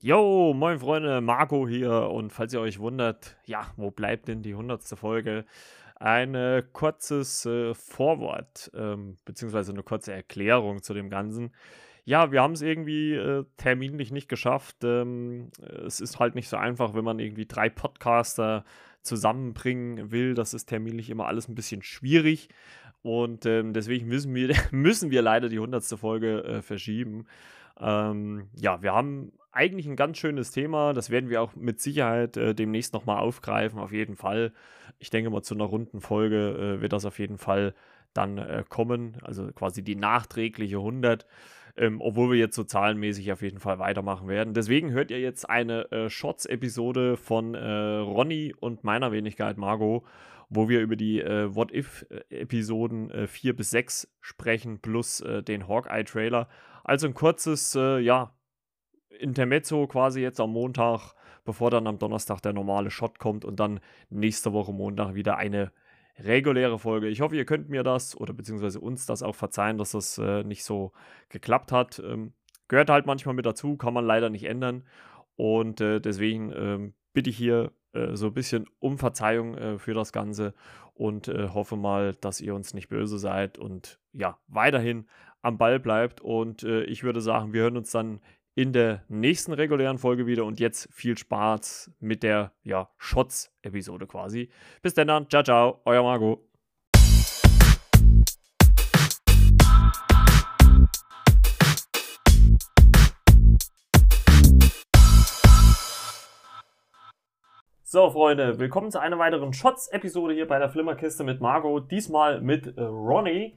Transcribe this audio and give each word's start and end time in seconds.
Yo, 0.00 0.54
moin 0.54 0.78
Freunde, 0.78 1.20
Marco 1.20 1.66
hier 1.66 1.90
und 1.90 2.32
falls 2.32 2.52
ihr 2.54 2.60
euch 2.60 2.78
wundert, 2.78 3.36
ja, 3.46 3.66
wo 3.76 3.90
bleibt 3.90 4.28
denn 4.28 4.42
die 4.42 4.54
hundertste 4.54 4.94
Folge? 4.94 5.44
Ein 5.96 6.36
äh, 6.36 6.62
kurzes 6.72 7.44
äh, 7.46 7.74
Vorwort, 7.74 8.70
ähm, 8.74 9.16
beziehungsweise 9.24 9.72
eine 9.72 9.82
kurze 9.82 10.12
Erklärung 10.12 10.84
zu 10.84 10.94
dem 10.94 11.10
Ganzen. 11.10 11.52
Ja, 12.04 12.30
wir 12.30 12.42
haben 12.42 12.52
es 12.52 12.62
irgendwie 12.62 13.14
äh, 13.14 13.44
terminlich 13.56 14.12
nicht 14.12 14.28
geschafft. 14.28 14.76
Ähm, 14.84 15.50
es 15.84 15.98
ist 16.00 16.20
halt 16.20 16.36
nicht 16.36 16.48
so 16.48 16.56
einfach, 16.56 16.94
wenn 16.94 17.04
man 17.04 17.18
irgendwie 17.18 17.46
drei 17.46 17.68
Podcaster 17.68 18.64
zusammenbringen 19.02 20.12
will. 20.12 20.34
Das 20.34 20.54
ist 20.54 20.66
terminlich 20.66 21.10
immer 21.10 21.26
alles 21.26 21.48
ein 21.48 21.56
bisschen 21.56 21.82
schwierig. 21.82 22.50
Und 23.02 23.46
ähm, 23.46 23.72
deswegen 23.72 24.06
müssen 24.06 24.32
wir, 24.32 24.54
müssen 24.70 25.10
wir 25.10 25.22
leider 25.22 25.48
die 25.48 25.58
hundertste 25.58 25.96
Folge 25.96 26.44
äh, 26.44 26.62
verschieben. 26.62 27.26
Ähm, 27.80 28.48
ja, 28.54 28.80
wir 28.80 28.92
haben 28.92 29.32
eigentlich 29.58 29.88
ein 29.88 29.96
ganz 29.96 30.18
schönes 30.18 30.52
Thema. 30.52 30.92
Das 30.94 31.10
werden 31.10 31.30
wir 31.30 31.42
auch 31.42 31.56
mit 31.56 31.80
Sicherheit 31.80 32.36
äh, 32.36 32.54
demnächst 32.54 32.94
nochmal 32.94 33.18
aufgreifen, 33.18 33.80
auf 33.80 33.90
jeden 33.90 34.14
Fall. 34.14 34.52
Ich 35.00 35.10
denke 35.10 35.30
mal, 35.30 35.42
zu 35.42 35.54
einer 35.54 35.64
runden 35.64 36.00
Folge 36.00 36.76
äh, 36.78 36.80
wird 36.80 36.92
das 36.92 37.04
auf 37.04 37.18
jeden 37.18 37.38
Fall 37.38 37.74
dann 38.14 38.38
äh, 38.38 38.62
kommen. 38.68 39.16
Also 39.22 39.50
quasi 39.52 39.82
die 39.82 39.96
nachträgliche 39.96 40.76
100. 40.76 41.26
Ähm, 41.76 42.00
obwohl 42.00 42.30
wir 42.30 42.38
jetzt 42.38 42.54
so 42.54 42.64
zahlenmäßig 42.64 43.32
auf 43.32 43.42
jeden 43.42 43.58
Fall 43.58 43.80
weitermachen 43.80 44.28
werden. 44.28 44.54
Deswegen 44.54 44.92
hört 44.92 45.10
ihr 45.10 45.20
jetzt 45.20 45.48
eine 45.48 45.90
äh, 45.90 46.08
Shots-Episode 46.08 47.16
von 47.16 47.54
äh, 47.54 47.58
Ronny 47.58 48.54
und 48.58 48.84
meiner 48.84 49.10
Wenigkeit 49.12 49.56
Margot, 49.58 50.04
wo 50.48 50.68
wir 50.68 50.80
über 50.80 50.96
die 50.96 51.20
äh, 51.20 51.54
What-If-Episoden 51.54 53.28
4 53.28 53.56
bis 53.56 53.70
6 53.70 54.08
sprechen, 54.20 54.80
plus 54.80 55.22
den 55.46 55.68
Hawkeye-Trailer. 55.68 56.48
Also 56.84 57.06
ein 57.06 57.14
kurzes, 57.14 57.74
äh, 57.74 57.98
ja, 57.98 58.32
Intermezzo 59.18 59.86
quasi 59.86 60.20
jetzt 60.20 60.40
am 60.40 60.52
Montag, 60.52 61.14
bevor 61.44 61.70
dann 61.70 61.86
am 61.86 61.98
Donnerstag 61.98 62.40
der 62.40 62.52
normale 62.52 62.90
Shot 62.90 63.18
kommt 63.18 63.44
und 63.44 63.60
dann 63.60 63.80
nächste 64.10 64.52
Woche 64.52 64.72
Montag 64.72 65.14
wieder 65.14 65.36
eine 65.36 65.72
reguläre 66.18 66.78
Folge. 66.78 67.08
Ich 67.08 67.20
hoffe, 67.20 67.36
ihr 67.36 67.44
könnt 67.44 67.68
mir 67.68 67.82
das 67.82 68.16
oder 68.16 68.32
beziehungsweise 68.32 68.80
uns 68.80 69.06
das 69.06 69.22
auch 69.22 69.34
verzeihen, 69.34 69.78
dass 69.78 69.92
das 69.92 70.18
äh, 70.18 70.42
nicht 70.42 70.64
so 70.64 70.92
geklappt 71.28 71.72
hat. 71.72 72.00
Ähm, 72.00 72.32
gehört 72.66 72.90
halt 72.90 73.06
manchmal 73.06 73.34
mit 73.34 73.46
dazu, 73.46 73.76
kann 73.76 73.94
man 73.94 74.04
leider 74.04 74.30
nicht 74.30 74.44
ändern. 74.44 74.84
Und 75.36 75.80
äh, 75.80 76.00
deswegen 76.00 76.52
ähm, 76.52 76.94
bitte 77.12 77.30
ich 77.30 77.36
hier 77.36 77.72
äh, 77.92 78.16
so 78.16 78.26
ein 78.26 78.34
bisschen 78.34 78.66
um 78.80 78.98
Verzeihung 78.98 79.56
äh, 79.56 79.78
für 79.78 79.94
das 79.94 80.12
Ganze 80.12 80.54
und 80.94 81.28
äh, 81.28 81.48
hoffe 81.48 81.76
mal, 81.76 82.14
dass 82.14 82.40
ihr 82.40 82.54
uns 82.54 82.74
nicht 82.74 82.88
böse 82.88 83.18
seid 83.18 83.56
und 83.56 84.00
ja, 84.12 84.38
weiterhin 84.48 85.06
am 85.42 85.56
Ball 85.56 85.78
bleibt. 85.78 86.20
Und 86.20 86.64
äh, 86.64 86.82
ich 86.84 87.04
würde 87.04 87.20
sagen, 87.20 87.52
wir 87.52 87.62
hören 87.62 87.76
uns 87.76 87.92
dann 87.92 88.20
in 88.58 88.72
der 88.72 89.04
nächsten 89.06 89.52
regulären 89.52 89.98
Folge 89.98 90.26
wieder. 90.26 90.44
Und 90.44 90.58
jetzt 90.58 90.92
viel 90.92 91.16
Spaß 91.16 91.92
mit 92.00 92.24
der 92.24 92.50
ja, 92.64 92.88
Shots-Episode 92.96 94.08
quasi. 94.08 94.50
Bis 94.82 94.94
dann, 94.94 95.28
ciao, 95.30 95.44
ciao, 95.44 95.80
euer 95.84 96.02
Margot. 96.02 96.40
So, 107.84 108.10
Freunde, 108.10 108.58
willkommen 108.58 108.90
zu 108.90 109.00
einer 109.00 109.20
weiteren 109.20 109.52
Shots-Episode 109.52 110.34
hier 110.34 110.48
bei 110.48 110.58
der 110.58 110.68
Flimmerkiste 110.68 111.22
mit 111.22 111.40
Margot. 111.40 111.88
Diesmal 111.92 112.40
mit 112.40 112.76
äh, 112.76 112.82
Ronny. 112.82 113.56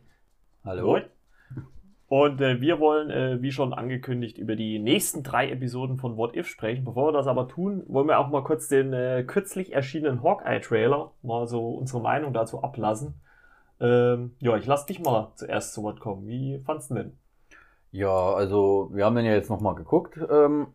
Hallo. 0.64 0.86
Moin. 0.86 1.21
Und 2.12 2.42
äh, 2.42 2.60
wir 2.60 2.82
wollen, 2.82 3.10
äh, 3.10 3.42
wie 3.42 3.54
schon 3.54 3.74
angekündigt, 3.74 4.38
über 4.38 4.58
die 4.58 4.80
nächsten 4.80 5.24
drei 5.24 5.50
Episoden 5.50 5.98
von 5.98 6.18
What 6.18 6.36
If 6.36 6.46
sprechen. 6.46 6.84
Bevor 6.84 7.08
wir 7.08 7.14
das 7.14 7.26
aber 7.26 7.48
tun, 7.48 7.84
wollen 7.88 8.10
wir 8.10 8.20
auch 8.20 8.28
mal 8.28 8.44
kurz 8.44 8.68
den 8.68 8.92
äh, 8.92 9.24
kürzlich 9.26 9.72
erschienenen 9.72 10.22
Hawkeye-Trailer 10.22 11.14
mal 11.22 11.48
so 11.48 11.70
unsere 11.70 12.02
Meinung 12.02 12.34
dazu 12.34 12.64
ablassen. 12.64 13.22
Ähm, 13.80 14.36
ja, 14.40 14.58
ich 14.58 14.66
lasse 14.66 14.88
dich 14.88 15.00
mal 15.00 15.32
zuerst 15.36 15.74
zu 15.74 15.84
Wort 15.84 16.02
kommen. 16.02 16.28
Wie 16.28 16.60
fandst 16.66 16.92
du 16.92 16.96
denn? 16.96 17.18
Ja, 17.92 18.34
also 18.34 18.90
wir 18.92 19.06
haben 19.06 19.16
den 19.16 19.24
ja 19.24 19.32
jetzt 19.32 19.50
nochmal 19.50 19.76
geguckt, 19.76 20.20
ähm, 20.30 20.68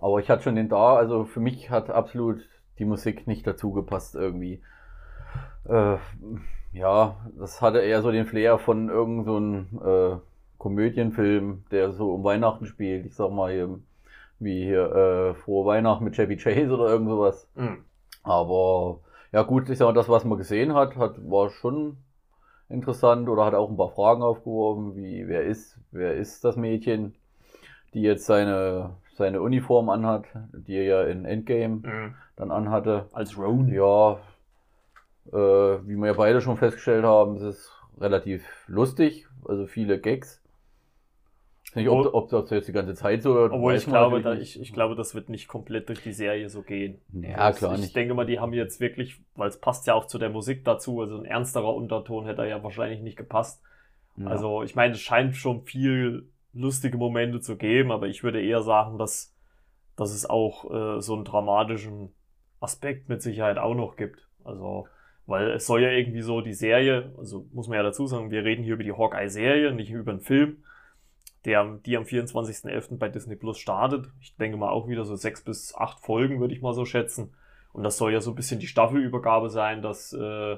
aber 0.00 0.18
ich 0.18 0.28
hatte 0.28 0.42
schon 0.42 0.56
den 0.56 0.68
da. 0.68 0.96
Also 0.96 1.26
für 1.26 1.38
mich 1.38 1.70
hat 1.70 1.90
absolut 1.90 2.40
die 2.80 2.86
Musik 2.86 3.28
nicht 3.28 3.46
dazu 3.46 3.70
gepasst 3.70 4.16
irgendwie. 4.16 4.64
Äh, 5.68 5.98
ja, 6.72 7.18
das 7.38 7.62
hatte 7.62 7.78
eher 7.78 8.02
so 8.02 8.10
den 8.10 8.26
Flair 8.26 8.58
von 8.58 8.88
irgendeinem 8.88 9.68
so 9.72 9.88
äh, 9.88 10.16
Komödienfilm, 10.66 11.62
der 11.70 11.92
so 11.92 12.12
um 12.12 12.24
Weihnachten 12.24 12.66
spielt. 12.66 13.06
Ich 13.06 13.14
sag 13.14 13.30
mal 13.30 13.52
hier, 13.52 13.78
wie 14.40 14.64
hier 14.64 14.92
äh, 14.92 15.34
Frohe 15.34 15.64
Weihnachten 15.64 16.02
mit 16.02 16.16
Chevy 16.16 16.36
Chase 16.36 16.74
oder 16.74 16.88
irgend 16.88 17.08
sowas. 17.08 17.48
Mhm. 17.54 17.84
Aber 18.24 18.98
ja 19.30 19.42
gut, 19.42 19.70
ich 19.70 19.78
sag 19.78 19.86
mal, 19.86 19.92
das, 19.92 20.08
was 20.08 20.24
man 20.24 20.38
gesehen 20.38 20.74
hat, 20.74 20.96
hat 20.96 21.18
war 21.30 21.50
schon 21.50 21.98
interessant 22.68 23.28
oder 23.28 23.44
hat 23.44 23.54
auch 23.54 23.70
ein 23.70 23.76
paar 23.76 23.90
Fragen 23.90 24.22
aufgeworfen, 24.22 24.96
wie 24.96 25.28
wer 25.28 25.44
ist, 25.44 25.78
wer 25.92 26.14
ist 26.14 26.42
das 26.42 26.56
Mädchen, 26.56 27.14
die 27.94 28.02
jetzt 28.02 28.26
seine 28.26 28.90
seine 29.14 29.40
Uniform 29.40 29.88
anhat, 29.88 30.24
die 30.52 30.74
er 30.74 30.82
ja 30.82 31.02
in 31.04 31.24
Endgame 31.26 31.76
mhm. 31.76 32.14
dann 32.34 32.50
anhatte. 32.50 33.06
Als 33.12 33.38
Roan. 33.38 33.68
Ja, 33.68 34.18
äh, 35.32 35.78
wie 35.86 35.94
wir 35.94 36.08
ja 36.08 36.12
beide 36.14 36.40
schon 36.40 36.56
festgestellt 36.56 37.04
haben, 37.04 37.36
es 37.36 37.42
ist 37.42 37.72
relativ 38.00 38.44
lustig, 38.66 39.28
also 39.46 39.68
viele 39.68 40.00
Gags 40.00 40.42
nicht, 41.76 41.88
ob, 41.88 42.12
ob 42.12 42.28
das 42.30 42.50
jetzt 42.50 42.68
die 42.68 42.72
ganze 42.72 42.94
Zeit 42.94 43.22
so 43.22 43.38
Obwohl 43.38 43.74
ich 43.74 43.86
glaube, 43.86 44.20
da, 44.20 44.34
ich, 44.34 44.60
ich 44.60 44.72
glaube, 44.72 44.94
das 44.94 45.14
wird 45.14 45.28
nicht 45.28 45.48
komplett 45.48 45.88
durch 45.88 46.02
die 46.02 46.12
Serie 46.12 46.48
so 46.48 46.62
gehen. 46.62 47.00
Ja, 47.12 47.36
also 47.36 47.58
klar 47.58 47.72
ich 47.74 47.78
nicht. 47.78 47.88
Ich 47.88 47.92
denke 47.92 48.14
mal, 48.14 48.26
die 48.26 48.40
haben 48.40 48.52
jetzt 48.52 48.80
wirklich, 48.80 49.20
weil 49.34 49.48
es 49.48 49.58
passt 49.58 49.86
ja 49.86 49.94
auch 49.94 50.06
zu 50.06 50.18
der 50.18 50.30
Musik 50.30 50.64
dazu, 50.64 51.00
also 51.00 51.16
ein 51.18 51.24
ernsterer 51.24 51.74
Unterton 51.74 52.26
hätte 52.26 52.46
ja 52.46 52.62
wahrscheinlich 52.62 53.00
nicht 53.00 53.16
gepasst. 53.16 53.62
Ja. 54.16 54.26
Also 54.26 54.62
ich 54.62 54.74
meine, 54.74 54.94
es 54.94 55.00
scheint 55.00 55.36
schon 55.36 55.62
viel 55.62 56.28
lustige 56.52 56.96
Momente 56.96 57.40
zu 57.40 57.56
geben, 57.56 57.92
aber 57.92 58.08
ich 58.08 58.24
würde 58.24 58.42
eher 58.42 58.62
sagen, 58.62 58.98
dass, 58.98 59.34
dass 59.96 60.12
es 60.12 60.28
auch 60.28 60.70
äh, 60.70 61.00
so 61.00 61.14
einen 61.14 61.24
dramatischen 61.24 62.10
Aspekt 62.60 63.08
mit 63.08 63.22
Sicherheit 63.22 63.58
auch 63.58 63.74
noch 63.74 63.96
gibt. 63.96 64.26
Also, 64.44 64.86
weil 65.26 65.50
es 65.50 65.66
soll 65.66 65.82
ja 65.82 65.90
irgendwie 65.90 66.22
so 66.22 66.40
die 66.40 66.54
Serie, 66.54 67.12
also 67.18 67.46
muss 67.52 67.68
man 67.68 67.76
ja 67.76 67.82
dazu 67.82 68.06
sagen, 68.06 68.30
wir 68.30 68.44
reden 68.44 68.62
hier 68.62 68.74
über 68.74 68.84
die 68.84 68.92
Hawkeye-Serie, 68.92 69.72
nicht 69.72 69.90
über 69.90 70.12
einen 70.12 70.20
Film 70.20 70.58
der, 71.46 71.78
die 71.86 71.96
am 71.96 72.02
24.11. 72.02 72.98
bei 72.98 73.08
Disney 73.08 73.36
Plus 73.36 73.58
startet. 73.58 74.10
Ich 74.20 74.36
denke 74.36 74.58
mal 74.58 74.68
auch 74.68 74.88
wieder 74.88 75.04
so 75.04 75.14
sechs 75.14 75.42
bis 75.42 75.74
acht 75.74 76.00
Folgen, 76.00 76.40
würde 76.40 76.52
ich 76.52 76.60
mal 76.60 76.74
so 76.74 76.84
schätzen. 76.84 77.34
Und 77.72 77.84
das 77.84 77.96
soll 77.96 78.12
ja 78.12 78.20
so 78.20 78.32
ein 78.32 78.34
bisschen 78.34 78.58
die 78.58 78.66
Staffelübergabe 78.66 79.48
sein, 79.48 79.80
dass 79.80 80.12
äh, 80.12 80.56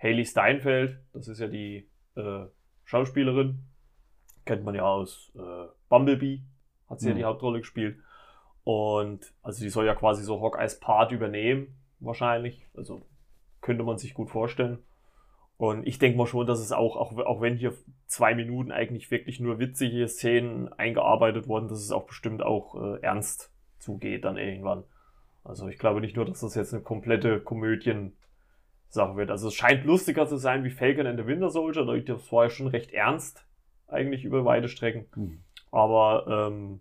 Haley 0.00 0.24
Steinfeld, 0.24 1.00
das 1.12 1.26
ist 1.26 1.40
ja 1.40 1.48
die 1.48 1.90
äh, 2.14 2.46
Schauspielerin, 2.84 3.64
kennt 4.44 4.64
man 4.64 4.76
ja 4.76 4.84
aus 4.84 5.32
äh, 5.34 5.66
Bumblebee, 5.88 6.42
hat 6.88 7.00
sie 7.00 7.06
mhm. 7.06 7.12
ja 7.12 7.16
die 7.16 7.24
Hauptrolle 7.24 7.58
gespielt. 7.58 7.98
Und 8.62 9.34
also 9.42 9.60
die 9.60 9.70
soll 9.70 9.86
ja 9.86 9.94
quasi 9.96 10.22
so 10.22 10.40
Hawkeyes 10.40 10.78
Part 10.78 11.10
übernehmen, 11.10 11.74
wahrscheinlich. 11.98 12.64
Also 12.76 13.02
könnte 13.60 13.82
man 13.82 13.98
sich 13.98 14.14
gut 14.14 14.30
vorstellen. 14.30 14.78
Und 15.58 15.88
ich 15.88 15.98
denke 15.98 16.16
mal 16.16 16.26
schon, 16.26 16.46
dass 16.46 16.60
es 16.60 16.70
auch, 16.70 16.96
auch, 16.96 17.16
auch 17.18 17.40
wenn 17.40 17.56
hier 17.56 17.74
zwei 18.06 18.34
Minuten 18.34 18.70
eigentlich 18.70 19.10
wirklich 19.10 19.40
nur 19.40 19.58
witzige 19.58 20.06
Szenen 20.06 20.72
eingearbeitet 20.72 21.48
wurden, 21.48 21.66
dass 21.66 21.80
es 21.80 21.90
auch 21.90 22.06
bestimmt 22.06 22.42
auch 22.42 22.76
äh, 22.80 23.00
ernst 23.02 23.52
zugeht 23.80 24.24
dann 24.24 24.36
irgendwann. 24.38 24.84
Also 25.42 25.66
ich 25.66 25.78
glaube 25.78 26.00
nicht 26.00 26.14
nur, 26.14 26.24
dass 26.24 26.40
das 26.40 26.54
jetzt 26.54 26.72
eine 26.72 26.82
komplette 26.84 27.40
Komödien-Sache 27.40 29.16
wird. 29.16 29.32
Also 29.32 29.48
es 29.48 29.54
scheint 29.54 29.84
lustiger 29.84 30.28
zu 30.28 30.36
sein 30.36 30.62
wie 30.62 30.70
Falcon 30.70 31.08
and 31.08 31.18
the 31.18 31.26
Winter 31.26 31.50
Soldier. 31.50 31.84
Das 31.84 32.32
war 32.32 32.44
ja 32.44 32.50
schon 32.50 32.68
recht 32.68 32.92
ernst, 32.92 33.44
eigentlich 33.88 34.24
über 34.24 34.44
weite 34.44 34.68
Strecken. 34.68 35.06
Mhm. 35.16 35.40
Aber 35.72 36.48
ähm, 36.48 36.80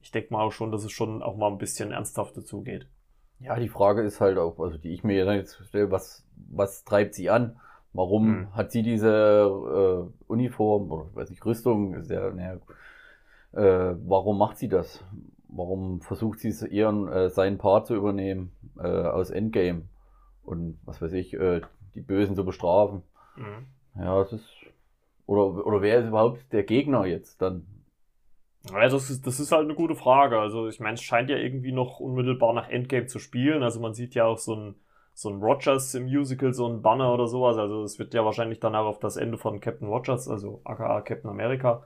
ich 0.00 0.12
denke 0.12 0.32
mal 0.32 0.44
auch 0.44 0.52
schon, 0.52 0.72
dass 0.72 0.84
es 0.84 0.92
schon 0.92 1.22
auch 1.22 1.36
mal 1.36 1.50
ein 1.50 1.58
bisschen 1.58 1.92
ernsthafter 1.92 2.42
zugeht. 2.42 2.86
Ja, 3.38 3.58
die 3.58 3.68
Frage 3.68 4.00
ist 4.02 4.22
halt 4.22 4.38
auch, 4.38 4.58
also 4.60 4.78
die 4.78 4.94
ich 4.94 5.04
mir 5.04 5.26
jetzt 5.34 5.62
stelle, 5.66 5.90
was, 5.90 6.26
was 6.34 6.84
treibt 6.84 7.14
sie 7.14 7.28
an? 7.28 7.60
Warum 7.94 8.26
hm. 8.26 8.56
hat 8.56 8.72
sie 8.72 8.82
diese 8.82 9.08
äh, 9.08 10.22
Uniform 10.26 10.90
oder 10.90 11.14
weiß 11.14 11.30
ich, 11.30 11.44
Rüstung? 11.44 11.94
Ist 11.94 12.10
ja, 12.10 12.30
ne, 12.30 12.60
äh, 13.52 13.94
warum 14.04 14.36
macht 14.36 14.58
sie 14.58 14.68
das? 14.68 15.02
Warum 15.48 16.00
versucht 16.00 16.40
sie 16.40 16.50
ihren 16.66 17.06
äh, 17.06 17.30
seinen 17.30 17.56
Part 17.56 17.86
zu 17.86 17.94
übernehmen 17.94 18.50
äh, 18.78 18.88
aus 18.88 19.30
Endgame 19.30 19.82
und 20.42 20.76
was 20.84 21.00
weiß 21.00 21.12
ich, 21.12 21.34
äh, 21.34 21.60
die 21.94 22.00
Bösen 22.00 22.34
zu 22.34 22.44
bestrafen? 22.44 23.02
Mhm. 23.36 23.66
Ja, 23.96 24.20
es 24.20 24.32
ist 24.32 24.48
oder 25.26 25.64
oder 25.64 25.80
wer 25.80 26.00
ist 26.00 26.08
überhaupt 26.08 26.52
der 26.52 26.64
Gegner 26.64 27.06
jetzt 27.06 27.40
dann? 27.40 27.64
Ja, 28.68 28.88
das 28.88 29.08
ist, 29.08 29.24
das 29.24 29.38
ist 29.38 29.52
halt 29.52 29.64
eine 29.64 29.74
gute 29.74 29.94
Frage. 29.94 30.40
Also 30.40 30.66
ich 30.68 30.80
meine, 30.80 30.94
es 30.94 31.02
scheint 31.02 31.30
ja 31.30 31.36
irgendwie 31.36 31.70
noch 31.70 32.00
unmittelbar 32.00 32.52
nach 32.54 32.68
Endgame 32.68 33.06
zu 33.06 33.20
spielen. 33.20 33.62
Also 33.62 33.78
man 33.78 33.94
sieht 33.94 34.16
ja 34.16 34.24
auch 34.24 34.38
so 34.38 34.56
ein 34.56 34.74
so 35.14 35.30
ein 35.30 35.40
Rogers 35.40 35.94
im 35.94 36.04
Musical, 36.04 36.52
so 36.52 36.66
ein 36.66 36.82
Banner 36.82 37.14
oder 37.14 37.28
sowas. 37.28 37.56
Also 37.56 37.84
es 37.84 37.98
wird 37.98 38.14
ja 38.14 38.24
wahrscheinlich 38.24 38.60
danach 38.60 38.84
auf 38.84 38.98
das 38.98 39.16
Ende 39.16 39.38
von 39.38 39.60
Captain 39.60 39.88
Rogers, 39.88 40.28
also 40.28 40.60
aka 40.64 41.00
Captain 41.02 41.30
America, 41.30 41.84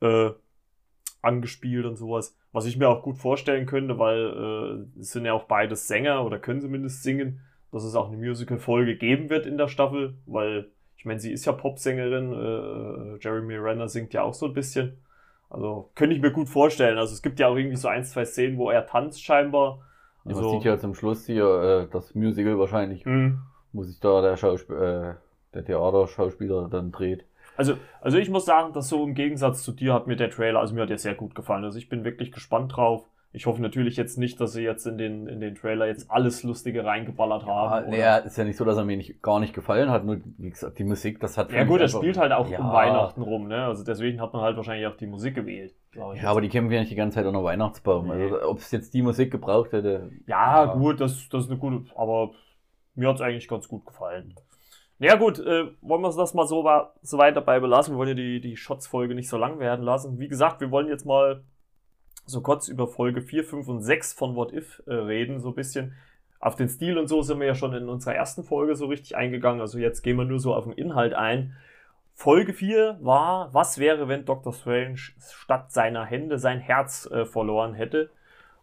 äh, 0.00 0.30
angespielt 1.20 1.84
und 1.84 1.96
sowas. 1.96 2.36
Was 2.52 2.66
ich 2.66 2.76
mir 2.76 2.88
auch 2.88 3.02
gut 3.02 3.18
vorstellen 3.18 3.66
könnte, 3.66 3.98
weil 3.98 4.86
äh, 4.96 5.00
es 5.00 5.12
sind 5.12 5.26
ja 5.26 5.34
auch 5.34 5.44
beides 5.44 5.88
Sänger 5.88 6.24
oder 6.24 6.38
können 6.38 6.60
zumindest 6.60 7.02
singen, 7.02 7.40
dass 7.72 7.84
es 7.84 7.94
auch 7.94 8.08
eine 8.08 8.16
Musical-Folge 8.16 8.96
geben 8.96 9.30
wird 9.30 9.46
in 9.46 9.58
der 9.58 9.68
Staffel, 9.68 10.14
weil 10.26 10.70
ich 10.96 11.04
meine, 11.04 11.18
sie 11.18 11.32
ist 11.32 11.46
ja 11.46 11.52
Popsängerin, 11.52 12.32
äh, 12.32 13.18
Jeremy 13.24 13.56
Renner 13.56 13.88
singt 13.88 14.12
ja 14.12 14.22
auch 14.22 14.34
so 14.34 14.46
ein 14.46 14.54
bisschen. 14.54 14.98
Also 15.48 15.90
könnte 15.94 16.14
ich 16.14 16.22
mir 16.22 16.30
gut 16.30 16.48
vorstellen. 16.48 16.98
Also 16.98 17.14
es 17.14 17.22
gibt 17.22 17.40
ja 17.40 17.48
auch 17.48 17.56
irgendwie 17.56 17.76
so 17.76 17.88
ein, 17.88 18.04
zwei 18.04 18.24
Szenen, 18.24 18.58
wo 18.58 18.70
er 18.70 18.86
tanzt 18.86 19.24
scheinbar. 19.24 19.80
Also, 20.24 20.42
man 20.42 20.50
sieht 20.50 20.64
ja 20.64 20.78
zum 20.78 20.94
Schluss 20.94 21.26
hier 21.26 21.44
äh, 21.44 21.92
das 21.92 22.14
Musical 22.14 22.58
wahrscheinlich, 22.58 23.04
mh. 23.04 23.38
wo 23.72 23.82
sich 23.82 24.00
da 24.00 24.20
der 24.20 24.36
Schauspiel, 24.36 24.76
äh, 24.76 25.14
der 25.54 25.64
Theaterschauspieler 25.64 26.68
dann 26.68 26.92
dreht. 26.92 27.24
also, 27.56 27.74
also 28.00 28.18
ich 28.18 28.30
muss 28.30 28.44
sagen, 28.44 28.72
dass 28.72 28.88
so 28.88 29.04
im 29.04 29.14
Gegensatz 29.14 29.62
zu 29.62 29.72
dir 29.72 29.94
hat 29.94 30.06
mir 30.06 30.16
der 30.16 30.30
Trailer, 30.30 30.60
also 30.60 30.74
mir 30.74 30.82
hat 30.82 30.90
der 30.90 30.98
sehr 30.98 31.14
gut 31.14 31.34
gefallen. 31.34 31.64
Also 31.64 31.78
ich 31.78 31.88
bin 31.88 32.04
wirklich 32.04 32.32
gespannt 32.32 32.76
drauf. 32.76 33.09
Ich 33.32 33.46
hoffe 33.46 33.62
natürlich 33.62 33.96
jetzt 33.96 34.18
nicht, 34.18 34.40
dass 34.40 34.54
sie 34.54 34.62
jetzt 34.62 34.86
in 34.86 34.98
den, 34.98 35.28
in 35.28 35.40
den 35.40 35.54
Trailer 35.54 35.86
jetzt 35.86 36.10
alles 36.10 36.42
Lustige 36.42 36.84
reingeballert 36.84 37.46
haben. 37.46 37.92
ja, 37.92 38.16
ist 38.16 38.36
ja 38.36 38.42
nicht 38.44 38.56
so, 38.56 38.64
dass 38.64 38.76
er 38.76 38.84
mir 38.84 38.96
nicht, 38.96 39.22
gar 39.22 39.38
nicht 39.38 39.54
gefallen 39.54 39.88
hat, 39.88 40.04
nur 40.04 40.20
wie 40.38 40.50
gesagt, 40.50 40.78
die 40.80 40.84
Musik, 40.84 41.20
das 41.20 41.38
hat 41.38 41.52
Ja 41.52 41.62
gut, 41.62 41.80
er 41.80 41.88
spielt 41.88 42.18
halt 42.18 42.32
auch 42.32 42.48
ja, 42.48 42.58
um 42.58 42.72
Weihnachten 42.72 43.22
rum, 43.22 43.46
ne? 43.46 43.66
Also 43.66 43.84
deswegen 43.84 44.20
hat 44.20 44.32
man 44.32 44.42
halt 44.42 44.56
wahrscheinlich 44.56 44.88
auch 44.88 44.96
die 44.96 45.06
Musik 45.06 45.36
gewählt. 45.36 45.74
Ja, 45.94 46.30
aber 46.30 46.40
die 46.40 46.48
kämpfen 46.48 46.72
ja 46.72 46.80
nicht 46.80 46.90
die 46.90 46.96
ganze 46.96 47.16
Zeit 47.16 47.26
unter 47.26 47.44
Weihnachtsbaum. 47.44 48.08
Nee. 48.08 48.24
Also 48.24 48.42
ob 48.42 48.58
es 48.58 48.72
jetzt 48.72 48.94
die 48.94 49.02
Musik 49.02 49.30
gebraucht 49.30 49.72
hätte. 49.72 50.10
Ja, 50.26 50.64
Ja. 50.64 50.74
gut, 50.74 51.00
das, 51.00 51.28
das 51.28 51.44
ist 51.44 51.50
eine 51.50 51.58
gute, 51.60 51.84
aber 51.96 52.32
mir 52.96 53.08
hat 53.08 53.16
es 53.16 53.22
eigentlich 53.22 53.46
ganz 53.46 53.68
gut 53.68 53.86
gefallen. 53.86 54.34
Ja 54.98 55.14
gut, 55.16 55.38
äh, 55.38 55.66
wollen 55.80 56.02
wir 56.02 56.12
das 56.12 56.34
mal 56.34 56.46
so, 56.46 56.68
so 57.00 57.18
weit 57.18 57.34
dabei 57.36 57.60
belassen. 57.60 57.94
Wir 57.94 57.98
wollen 57.98 58.08
ja 58.10 58.14
die, 58.14 58.40
die 58.40 58.56
Shots-Folge 58.56 59.14
nicht 59.14 59.28
so 59.30 59.38
lang 59.38 59.58
werden 59.60 59.84
lassen. 59.84 60.18
Wie 60.18 60.28
gesagt, 60.28 60.60
wir 60.60 60.70
wollen 60.70 60.88
jetzt 60.88 61.06
mal 61.06 61.42
so 62.30 62.40
kurz 62.40 62.68
über 62.68 62.86
Folge 62.86 63.22
4, 63.22 63.44
5 63.44 63.68
und 63.68 63.82
6 63.82 64.12
von 64.12 64.34
What 64.36 64.52
If 64.52 64.82
äh, 64.86 64.94
reden, 64.94 65.40
so 65.40 65.48
ein 65.48 65.54
bisschen. 65.54 65.94
Auf 66.38 66.56
den 66.56 66.68
Stil 66.68 66.96
und 66.96 67.06
so 67.06 67.20
sind 67.22 67.38
wir 67.38 67.46
ja 67.46 67.54
schon 67.54 67.74
in 67.74 67.88
unserer 67.88 68.14
ersten 68.14 68.44
Folge 68.44 68.74
so 68.74 68.86
richtig 68.86 69.16
eingegangen. 69.16 69.60
Also 69.60 69.78
jetzt 69.78 70.02
gehen 70.02 70.16
wir 70.16 70.24
nur 70.24 70.38
so 70.38 70.54
auf 70.54 70.64
den 70.64 70.72
Inhalt 70.72 71.12
ein. 71.12 71.56
Folge 72.14 72.52
4 72.52 72.98
war, 73.00 73.52
was 73.52 73.78
wäre, 73.78 74.08
wenn 74.08 74.24
Dr. 74.24 74.52
Strange 74.52 74.96
statt 74.96 75.72
seiner 75.72 76.04
Hände 76.04 76.38
sein 76.38 76.60
Herz 76.60 77.06
äh, 77.10 77.24
verloren 77.24 77.74
hätte? 77.74 78.10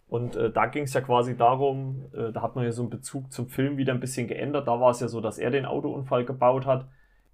Und 0.09 0.35
äh, 0.35 0.51
da 0.51 0.67
ging 0.67 0.83
es 0.83 0.93
ja 0.93 1.01
quasi 1.01 1.35
darum, 1.35 2.05
äh, 2.13 2.31
da 2.31 2.41
hat 2.41 2.55
man 2.55 2.63
ja 2.63 2.71
so 2.71 2.81
einen 2.81 2.89
Bezug 2.89 3.31
zum 3.31 3.49
Film 3.49 3.77
wieder 3.77 3.93
ein 3.93 3.99
bisschen 3.99 4.27
geändert. 4.27 4.67
Da 4.67 4.79
war 4.79 4.91
es 4.91 4.99
ja 4.99 5.07
so, 5.07 5.21
dass 5.21 5.37
er 5.37 5.51
den 5.51 5.65
Autounfall 5.65 6.23
gebaut 6.23 6.65
hat. 6.65 6.85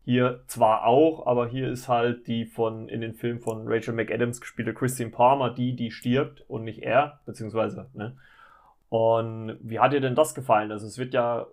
Hier 0.06 0.44
zwar 0.48 0.86
auch, 0.86 1.26
aber 1.26 1.48
hier 1.48 1.70
ist 1.70 1.88
halt 1.88 2.28
die 2.28 2.46
von 2.46 2.90
in 2.90 3.00
den 3.00 3.14
Film 3.14 3.40
von 3.40 3.68
Rachel 3.68 3.94
McAdams 3.94 4.42
gespielte 4.42 4.74
Christine 4.74 5.12
Palmer, 5.12 5.50
die, 5.50 5.76
die 5.76 5.92
stirbt 5.92 6.44
und 6.50 6.66
nicht 6.66 6.84
er, 6.84 7.22
beziehungsweise, 7.26 7.90
ne? 7.94 8.18
Und 8.90 9.58
wie 9.62 9.80
hat 9.80 9.94
dir 9.94 10.02
denn 10.02 10.14
das 10.14 10.36
gefallen? 10.36 10.72
Also 10.72 10.86
es 10.86 11.00
wird 11.00 11.14
ja, 11.14 11.48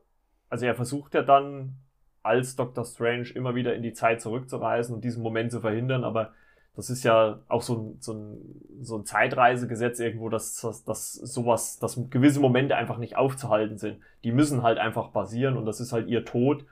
also 0.51 0.67
er 0.67 0.75
versucht 0.75 1.15
ja 1.15 1.23
dann 1.23 1.77
als 2.23 2.57
Dr. 2.57 2.85
Strange 2.85 3.31
immer 3.35 3.55
wieder 3.55 3.75
in 3.75 3.83
die 3.83 3.95
Zeit 3.95 4.21
zurückzureisen 4.21 4.95
und 4.95 5.05
diesen 5.05 5.23
Moment 5.23 5.51
zu 5.51 5.61
verhindern, 5.61 6.05
aber 6.05 6.33
das 6.77 6.91
ist 6.91 7.05
ja 7.05 7.41
auch 7.49 7.63
so 7.63 7.77
ein, 7.77 7.97
so 8.01 8.13
ein, 8.13 8.83
so 8.83 8.97
ein 8.97 9.05
Zeitreisegesetz 9.05 10.01
irgendwo, 10.01 10.29
dass, 10.29 10.61
dass, 10.61 10.85
dass 10.85 11.13
sowas, 11.13 11.79
dass 11.79 12.01
gewisse 12.11 12.41
Momente 12.41 12.77
einfach 12.77 12.99
nicht 12.99 13.17
aufzuhalten 13.17 13.79
sind. 13.79 13.99
Die 14.25 14.33
müssen 14.33 14.63
halt 14.63 14.79
einfach 14.79 15.13
passieren 15.13 15.57
und 15.57 15.67
das 15.67 15.81
ist 15.81 15.93
halt 15.93 16.09
ihr 16.09 16.25
Tod. 16.25 16.65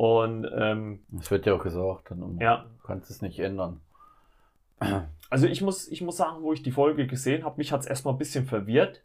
Und 0.00 0.50
ähm, 0.56 1.00
Das 1.10 1.30
wird 1.30 1.44
ja 1.44 1.52
auch 1.52 1.62
gesagt, 1.62 2.10
dann 2.10 2.38
ja, 2.40 2.64
Du 2.78 2.86
kannst 2.86 3.10
es 3.10 3.20
nicht 3.20 3.38
ändern. 3.38 3.82
also 5.28 5.46
ich 5.46 5.60
muss, 5.60 5.88
ich 5.88 6.00
muss 6.00 6.16
sagen, 6.16 6.40
wo 6.40 6.54
ich 6.54 6.62
die 6.62 6.70
Folge 6.72 7.06
gesehen 7.06 7.44
habe, 7.44 7.58
mich 7.58 7.70
hat 7.70 7.80
es 7.80 7.86
erstmal 7.86 8.14
ein 8.14 8.18
bisschen 8.18 8.46
verwirrt, 8.46 9.02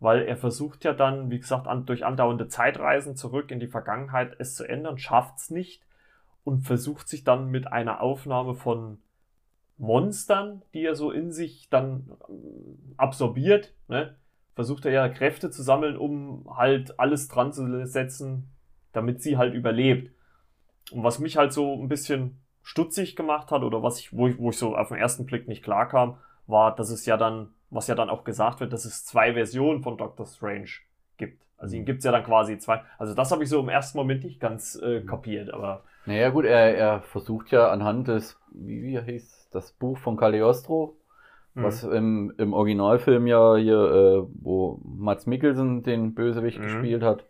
weil 0.00 0.22
er 0.22 0.36
versucht 0.36 0.82
ja 0.82 0.94
dann, 0.94 1.30
wie 1.30 1.38
gesagt, 1.38 1.68
an, 1.68 1.86
durch 1.86 2.04
andauernde 2.04 2.48
Zeitreisen 2.48 3.14
zurück 3.14 3.52
in 3.52 3.60
die 3.60 3.68
Vergangenheit 3.68 4.34
es 4.40 4.56
zu 4.56 4.64
ändern, 4.64 4.98
schafft 4.98 5.38
es 5.38 5.50
nicht 5.50 5.84
und 6.42 6.62
versucht 6.62 7.08
sich 7.08 7.22
dann 7.22 7.48
mit 7.52 7.68
einer 7.68 8.00
Aufnahme 8.00 8.56
von 8.56 8.98
Monstern, 9.78 10.62
die 10.74 10.84
er 10.84 10.96
so 10.96 11.12
in 11.12 11.30
sich 11.30 11.68
dann 11.70 12.10
ähm, 12.28 12.94
absorbiert, 12.96 13.74
ne, 13.86 14.16
versucht 14.56 14.86
er 14.86 14.90
ja 14.90 15.08
Kräfte 15.08 15.52
zu 15.52 15.62
sammeln, 15.62 15.96
um 15.96 16.48
halt 16.56 16.98
alles 16.98 17.28
dran 17.28 17.52
zu 17.52 17.86
setzen, 17.86 18.50
damit 18.90 19.22
sie 19.22 19.36
halt 19.36 19.54
überlebt. 19.54 20.15
Und 20.92 21.02
was 21.02 21.18
mich 21.18 21.36
halt 21.36 21.52
so 21.52 21.74
ein 21.74 21.88
bisschen 21.88 22.40
stutzig 22.62 23.16
gemacht 23.16 23.50
hat 23.50 23.62
oder 23.62 23.82
was 23.82 23.98
ich, 24.00 24.12
wo 24.16 24.28
ich, 24.28 24.38
wo 24.38 24.50
ich 24.50 24.58
so 24.58 24.76
auf 24.76 24.88
den 24.88 24.98
ersten 24.98 25.26
Blick 25.26 25.48
nicht 25.48 25.62
klar 25.62 25.88
kam, 25.88 26.18
war, 26.46 26.74
dass 26.74 26.90
es 26.90 27.06
ja 27.06 27.16
dann, 27.16 27.48
was 27.70 27.86
ja 27.88 27.94
dann 27.94 28.10
auch 28.10 28.24
gesagt 28.24 28.60
wird, 28.60 28.72
dass 28.72 28.84
es 28.84 29.04
zwei 29.04 29.32
Versionen 29.34 29.82
von 29.82 29.96
Doctor 29.98 30.26
Strange 30.26 30.68
gibt. 31.16 31.42
Also 31.58 31.76
ihn 31.76 31.84
gibt's 31.84 32.04
ja 32.04 32.12
dann 32.12 32.24
quasi 32.24 32.58
zwei. 32.58 32.82
Also 32.98 33.14
das 33.14 33.30
habe 33.32 33.42
ich 33.44 33.48
so 33.48 33.60
im 33.60 33.68
ersten 33.68 33.98
Moment 33.98 34.24
nicht 34.24 34.40
ganz 34.40 34.76
äh, 34.76 35.00
kapiert, 35.02 35.50
aber 35.52 35.82
Naja, 36.04 36.30
gut, 36.30 36.44
er, 36.44 36.76
er 36.76 37.02
versucht 37.02 37.50
ja 37.50 37.68
anhand 37.70 38.08
des, 38.08 38.38
wie, 38.52 38.82
wie 38.82 39.00
hieß 39.00 39.48
das 39.52 39.72
Buch 39.72 39.98
von 39.98 40.16
Cagliostro, 40.16 40.96
hm, 41.54 41.62
was 41.62 41.82
im, 41.82 42.32
im 42.38 42.52
Originalfilm 42.52 43.26
ja 43.26 43.56
hier, 43.56 43.76
äh, 43.78 44.28
wo 44.42 44.80
Mats 44.84 45.26
Mikkelsen 45.26 45.82
den 45.82 46.14
Bösewicht 46.14 46.58
Mhm. 46.58 46.64
gespielt 46.64 47.02
hat, 47.02 47.26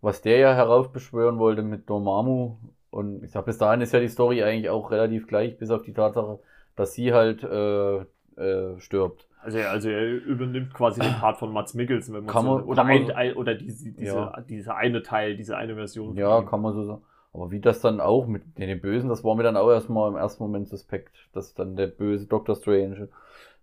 was 0.00 0.22
der 0.22 0.38
ja 0.38 0.54
heraufbeschwören 0.54 1.38
wollte 1.38 1.62
mit 1.62 1.88
Dormammu. 1.90 2.56
Und 2.90 3.22
ich 3.24 3.30
sag, 3.32 3.44
bis 3.44 3.58
dahin 3.58 3.80
ist 3.80 3.92
ja 3.92 4.00
die 4.00 4.08
Story 4.08 4.42
eigentlich 4.42 4.70
auch 4.70 4.90
relativ 4.90 5.26
gleich, 5.26 5.58
bis 5.58 5.70
auf 5.70 5.82
die 5.82 5.92
Tatsache, 5.92 6.38
dass 6.76 6.94
sie 6.94 7.12
halt 7.12 7.42
äh, 7.42 7.98
äh, 8.40 8.78
stirbt. 8.80 9.26
also, 9.42 9.58
er, 9.58 9.70
also 9.70 9.88
er 9.90 10.06
übernimmt 10.06 10.72
quasi 10.72 11.00
den 11.00 11.12
Part 11.14 11.38
von 11.38 11.52
Mats 11.52 11.74
Mikkelsen, 11.74 12.14
wenn 12.14 12.24
man 12.24 12.32
Kann 12.32 12.44
so, 12.44 12.54
man- 12.54 12.64
oder 12.64 12.84
ein, 12.84 13.10
ein, 13.10 13.34
oder 13.34 13.54
diese, 13.54 13.90
diese, 13.92 14.04
Ja. 14.04 14.40
diese 14.48 14.74
eine 14.74 15.02
Teil, 15.02 15.36
diese 15.36 15.56
eine 15.56 15.74
Version. 15.74 16.16
Ja, 16.16 16.42
kann 16.42 16.62
man 16.62 16.72
so 16.74 16.84
sagen. 16.84 17.02
Aber 17.34 17.50
wie 17.50 17.60
das 17.60 17.80
dann 17.80 18.00
auch 18.00 18.26
mit 18.26 18.42
den, 18.58 18.80
Bösen, 18.80 19.10
das 19.10 19.22
war 19.22 19.34
mir 19.36 19.42
dann 19.42 19.56
auch 19.56 19.70
erstmal 19.70 20.08
im 20.08 20.16
ersten 20.16 20.42
Moment 20.42 20.68
suspekt, 20.68 21.14
dass 21.34 21.52
dann 21.54 21.76
der 21.76 21.88
böse 21.88 22.26
Doctor 22.26 22.56
Strange. 22.56 23.08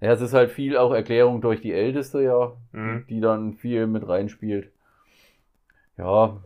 Ja, 0.01 0.11
es 0.11 0.21
ist 0.21 0.33
halt 0.33 0.51
viel 0.51 0.77
auch 0.77 0.93
Erklärung 0.93 1.41
durch 1.41 1.61
die 1.61 1.73
Älteste, 1.73 2.21
ja, 2.21 2.53
Mhm. 2.73 3.05
die 3.09 3.21
dann 3.21 3.53
viel 3.53 3.87
mit 3.87 4.07
reinspielt. 4.07 4.71
Ja, 5.97 6.37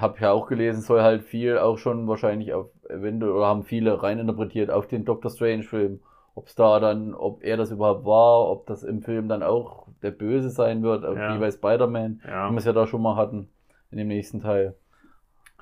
hab 0.00 0.20
ja 0.20 0.32
auch 0.32 0.46
gelesen, 0.46 0.82
soll 0.82 1.02
halt 1.02 1.22
viel 1.22 1.58
auch 1.58 1.78
schon 1.78 2.06
wahrscheinlich 2.08 2.52
auf, 2.54 2.66
eventuell, 2.88 3.32
oder 3.32 3.46
haben 3.46 3.64
viele 3.64 4.02
reininterpretiert 4.02 4.70
auf 4.70 4.86
den 4.86 5.04
Doctor 5.04 5.30
Strange-Film. 5.30 6.00
Ob 6.34 6.48
es 6.48 6.54
da 6.56 6.80
dann, 6.80 7.14
ob 7.14 7.44
er 7.44 7.56
das 7.56 7.70
überhaupt 7.70 8.04
war, 8.04 8.50
ob 8.50 8.66
das 8.66 8.82
im 8.82 9.02
Film 9.02 9.28
dann 9.28 9.42
auch 9.44 9.86
der 10.02 10.10
Böse 10.10 10.50
sein 10.50 10.82
wird, 10.82 11.04
Ja. 11.04 11.34
wie 11.34 11.38
bei 11.38 11.50
Spider-Man, 11.50 12.22
Ja. 12.26 12.48
wie 12.48 12.54
wir 12.54 12.58
es 12.58 12.64
ja 12.64 12.72
da 12.72 12.86
schon 12.86 13.02
mal 13.02 13.16
hatten 13.16 13.48
in 13.92 13.98
dem 13.98 14.08
nächsten 14.08 14.40
Teil. 14.40 14.74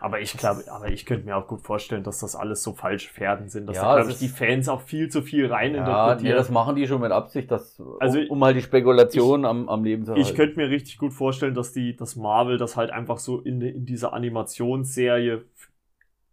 Aber 0.02 0.21
ich 0.21 0.37
glaube, 0.37 0.64
aber 0.71 0.90
ich 0.90 1.06
könnte 1.06 1.25
mir 1.26 1.37
auch 1.37 1.47
gut 1.47 1.62
vorstellen, 1.62 2.02
dass 2.02 2.18
das 2.18 2.35
alles 2.35 2.62
so 2.64 2.73
falsche 2.73 3.09
Pferden 3.09 3.49
sind, 3.49 3.68
dass 3.68 3.76
Ja, 3.76 3.85
da, 3.85 3.94
glaube 4.00 4.11
ich, 4.11 4.18
die 4.18 4.28
Fans 4.28 4.68
auch 4.68 4.80
viel 4.80 5.09
zu 5.09 5.23
viel 5.23 5.47
Ja, 5.47 5.52
reininterpretieren. 5.52 6.23
nee, 6.23 6.35
das 6.35 6.50
machen 6.50 6.75
die 6.75 6.88
schon 6.88 7.00
mit 7.00 7.12
Absicht, 7.12 7.52
dass, 7.52 7.80
Also 8.00 8.18
um, 8.18 8.30
um 8.30 8.44
halt 8.44 8.56
die 8.56 8.62
Spekulation 8.62 9.44
am, 9.44 9.68
am 9.68 9.85
Leben 9.85 10.04
zu 10.04 10.12
halten. 10.14 10.26
Ich 10.28 10.35
könnte 10.35 10.56
mir 10.56 10.68
richtig 10.71 10.99
gut 10.99 11.12
vorstellen, 11.12 11.54
dass 11.54 11.73
die, 11.73 11.94
dass 11.94 12.16
Marvel 12.16 12.59
das 12.59 12.76
halt 12.76 12.90
einfach 12.90 13.18
so 13.18 13.40
in, 13.40 13.61
in 13.61 13.87
dieser 13.87 14.12
Animationsserie 14.12 15.44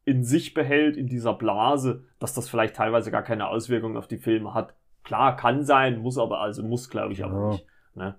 in 0.05 0.23
sich 0.23 0.55
behält, 0.55 0.97
in 0.97 1.05
dieser 1.05 1.33
Blase, 1.33 2.03
dass 2.17 2.33
das 2.33 2.49
vielleicht 2.49 2.75
teilweise 2.75 3.11
gar 3.11 3.21
keine 3.21 3.47
Auswirkungen 3.49 3.97
auf 3.97 4.07
die 4.07 4.17
Filme 4.17 4.55
hat. 4.55 4.73
Klar, 5.03 5.35
kann 5.35 5.63
sein, 5.63 5.99
muss 5.99 6.17
aber, 6.17 6.39
also 6.39 6.63
muss, 6.63 6.89
glaube 6.89 7.13
ich, 7.13 7.23
aber 7.23 7.35
Ja. 7.35 7.49
nicht. 7.51 7.65
Ne? 7.93 8.15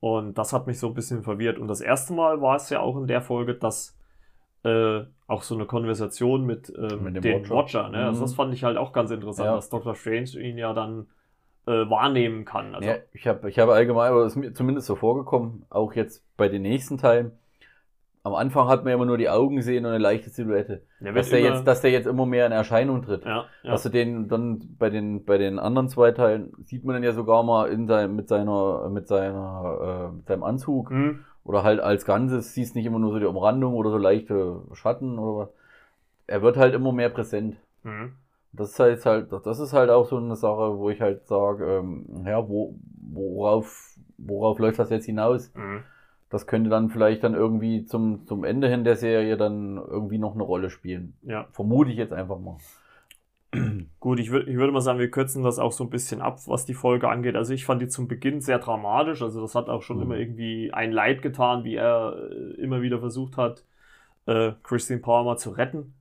Und 0.00 0.36
das 0.36 0.52
hat 0.52 0.66
mich 0.66 0.78
so 0.78 0.88
ein 0.88 0.94
bisschen 0.94 1.22
verwirrt. 1.22 1.58
Und 1.58 1.68
das 1.68 1.80
erste 1.80 2.12
Mal 2.12 2.42
war 2.42 2.56
es 2.56 2.68
ja 2.68 2.80
auch 2.80 2.98
in 2.98 3.06
der 3.06 3.22
Folge, 3.22 3.54
dass 3.54 3.96
äh, 4.64 5.00
auch 5.26 5.42
so 5.42 5.54
eine 5.54 5.66
Konversation 5.66 6.44
mit, 6.44 6.72
ähm, 6.76 7.04
Mit 7.04 7.16
dem 7.16 7.22
dem 7.22 7.40
Watcher. 7.50 7.54
Watcher, 7.54 7.88
ne? 7.90 8.04
also 8.06 8.20
Mhm. 8.20 8.24
das 8.24 8.34
fand 8.34 8.54
ich 8.54 8.64
halt 8.64 8.76
auch 8.76 8.92
ganz 8.92 9.10
interessant, 9.10 9.46
Ja. 9.46 9.54
dass 9.56 9.70
Dr. 9.70 9.94
Strange 9.94 10.38
ihn 10.40 10.58
ja 10.58 10.72
dann 10.72 11.06
äh, 11.66 11.88
wahrnehmen 11.88 12.44
kann. 12.44 12.74
Also, 12.74 12.88
ja, 12.88 12.96
ich 13.12 13.26
habe 13.28 13.48
ich 13.48 13.58
hab 13.58 13.68
allgemein, 13.68 14.12
oder 14.12 14.24
es 14.24 14.32
ist 14.32 14.36
mir 14.36 14.52
zumindest 14.52 14.86
so 14.88 14.96
vorgekommen, 14.96 15.64
auch 15.70 15.94
jetzt 15.94 16.24
bei 16.36 16.48
den 16.48 16.62
nächsten 16.62 16.98
Teilen. 16.98 17.32
Am 18.24 18.34
Anfang 18.34 18.68
hat 18.68 18.84
man 18.84 18.92
immer 18.92 19.04
nur 19.06 19.18
die 19.18 19.28
Augen 19.28 19.56
gesehen 19.56 19.84
und 19.84 19.90
eine 19.92 19.98
leichte 20.02 20.30
Silhouette. 20.30 20.82
der 21.00 21.12
Dass 21.12 21.30
der, 21.30 21.40
jetzt, 21.40 21.64
dass 21.66 21.80
der 21.80 21.90
jetzt 21.90 22.06
immer 22.06 22.24
mehr 22.26 22.46
in 22.46 22.52
Erscheinung 22.52 23.02
tritt. 23.02 23.24
ja, 23.24 23.46
ja. 23.64 23.70
Dass 23.72 23.82
du 23.82 23.88
den 23.88 24.28
dann 24.28 24.76
bei 24.78 24.90
den, 24.90 25.24
bei 25.24 25.38
den 25.38 25.58
anderen 25.58 25.88
zwei 25.88 26.12
Teilen 26.12 26.52
sieht 26.64 26.84
man 26.84 26.94
dann 26.94 27.02
ja 27.02 27.12
sogar 27.12 27.42
mal 27.42 27.68
in 27.68 27.86
sein, 27.88 28.14
mit 28.14 28.28
seiner, 28.28 28.88
mit 28.90 29.08
seiner, 29.08 30.08
äh, 30.12 30.16
mit 30.16 30.26
seinem 30.28 30.42
Anzug 30.44 30.90
Hm. 30.90 31.24
Oder 31.44 31.62
halt 31.62 31.80
als 31.80 32.04
Ganzes 32.04 32.54
siehst 32.54 32.74
nicht 32.74 32.86
immer 32.86 32.98
nur 32.98 33.12
so 33.12 33.18
die 33.18 33.26
Umrandung 33.26 33.74
oder 33.74 33.90
so 33.90 33.98
leichte 33.98 34.62
Schatten 34.72 35.18
oder 35.18 35.46
was. 35.46 35.54
Er 36.26 36.42
wird 36.42 36.56
halt 36.56 36.74
immer 36.74 36.92
mehr 36.92 37.10
präsent. 37.10 37.56
Mhm. 37.82 38.12
Das 38.52 38.70
ist 38.70 38.80
halt, 38.80 39.04
halt, 39.06 39.32
das 39.46 39.58
ist 39.58 39.72
halt 39.72 39.90
auch 39.90 40.06
so 40.06 40.18
eine 40.18 40.36
Sache, 40.36 40.78
wo 40.78 40.90
ich 40.90 41.00
halt 41.00 41.26
sage, 41.26 41.78
ähm, 41.78 42.04
ja, 42.26 42.46
wo, 42.48 42.74
worauf, 43.12 43.96
worauf 44.18 44.58
läuft 44.58 44.78
das 44.78 44.90
jetzt 44.90 45.06
hinaus? 45.06 45.52
Mhm. 45.54 45.82
Das 46.28 46.46
könnte 46.46 46.70
dann 46.70 46.90
vielleicht 46.90 47.24
dann 47.24 47.34
irgendwie 47.34 47.84
zum, 47.84 48.26
zum 48.26 48.44
Ende 48.44 48.68
hin 48.68 48.84
der 48.84 48.96
Serie 48.96 49.36
dann 49.36 49.76
irgendwie 49.76 50.18
noch 50.18 50.34
eine 50.34 50.42
Rolle 50.42 50.70
spielen. 50.70 51.14
Ja. 51.22 51.46
Vermute 51.52 51.90
ich 51.90 51.96
jetzt 51.96 52.12
einfach 52.12 52.38
mal. 52.38 52.56
Gut, 54.00 54.18
ich, 54.18 54.30
würd, 54.30 54.48
ich 54.48 54.56
würde 54.56 54.72
mal 54.72 54.80
sagen, 54.80 54.98
wir 54.98 55.10
kürzen 55.10 55.42
das 55.42 55.58
auch 55.58 55.72
so 55.72 55.84
ein 55.84 55.90
bisschen 55.90 56.20
ab, 56.20 56.40
was 56.46 56.64
die 56.64 56.74
Folge 56.74 57.08
angeht. 57.08 57.36
Also 57.36 57.52
ich 57.52 57.64
fand 57.64 57.82
die 57.82 57.88
zum 57.88 58.08
Beginn 58.08 58.40
sehr 58.40 58.58
dramatisch. 58.58 59.22
Also 59.22 59.40
das 59.40 59.54
hat 59.54 59.68
auch 59.68 59.82
schon 59.82 59.98
mhm. 59.98 60.02
immer 60.02 60.16
irgendwie 60.16 60.72
ein 60.72 60.90
Leid 60.90 61.22
getan, 61.22 61.64
wie 61.64 61.76
er 61.76 62.16
äh, 62.30 62.60
immer 62.60 62.82
wieder 62.82 62.98
versucht 62.98 63.36
hat, 63.36 63.64
äh, 64.26 64.52
Christine 64.62 65.00
Palmer 65.00 65.36
zu 65.36 65.50
retten 65.50 65.94